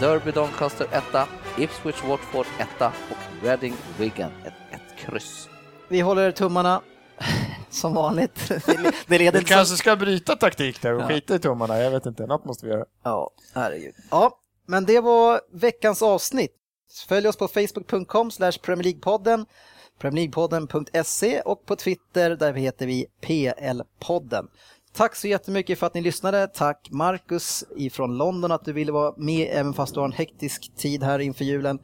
[0.00, 1.28] Derby Doncaster, 1.
[1.58, 2.68] Ipswich Watford, 1.
[3.10, 5.48] Och Reading Wigan, 1, 1 kryss.
[5.88, 6.80] Vi håller tummarna.
[7.70, 8.48] Som vanligt.
[9.06, 11.08] Det leder Vi kanske ska bryta taktik där och Ja.
[11.08, 11.78] skita i tummarna.
[11.78, 12.84] Jag vet inte, något måste vi göra.
[13.02, 13.94] Ja, herregud.
[14.10, 16.54] Ja, men det var veckans avsnitt.
[17.08, 19.46] Följ oss på facebook.com slash Premier League-podden,
[19.98, 24.46] premierleaguepodden.se och på Twitter där vi heter vi PL-podden.
[24.92, 26.46] Tack så jättemycket för att ni lyssnade.
[26.46, 30.72] Tack Marcus ifrån London att du ville vara med även fast du har en hektisk
[30.76, 31.78] tid här inför julen.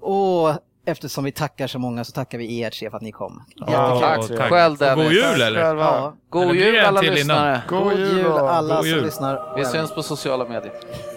[0.00, 0.48] Och
[0.86, 3.42] eftersom vi tackar så många så tackar vi er tre för att ni kom.
[3.56, 4.50] Ja, Tack tack.
[4.50, 5.04] själv Och Dennis.
[5.04, 5.60] God jul eller?
[5.62, 5.82] själva.
[5.84, 7.62] Ja, God jul alla lyssnare.
[7.68, 9.04] God god jul och- alla God som jul.
[9.04, 9.56] lyssnar.
[9.56, 10.72] Vi syns på sociala medier.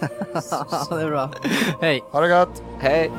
[0.90, 1.30] det är bra.
[1.80, 2.02] Hej!
[2.12, 2.62] Ha det gott!
[2.80, 3.10] Hej!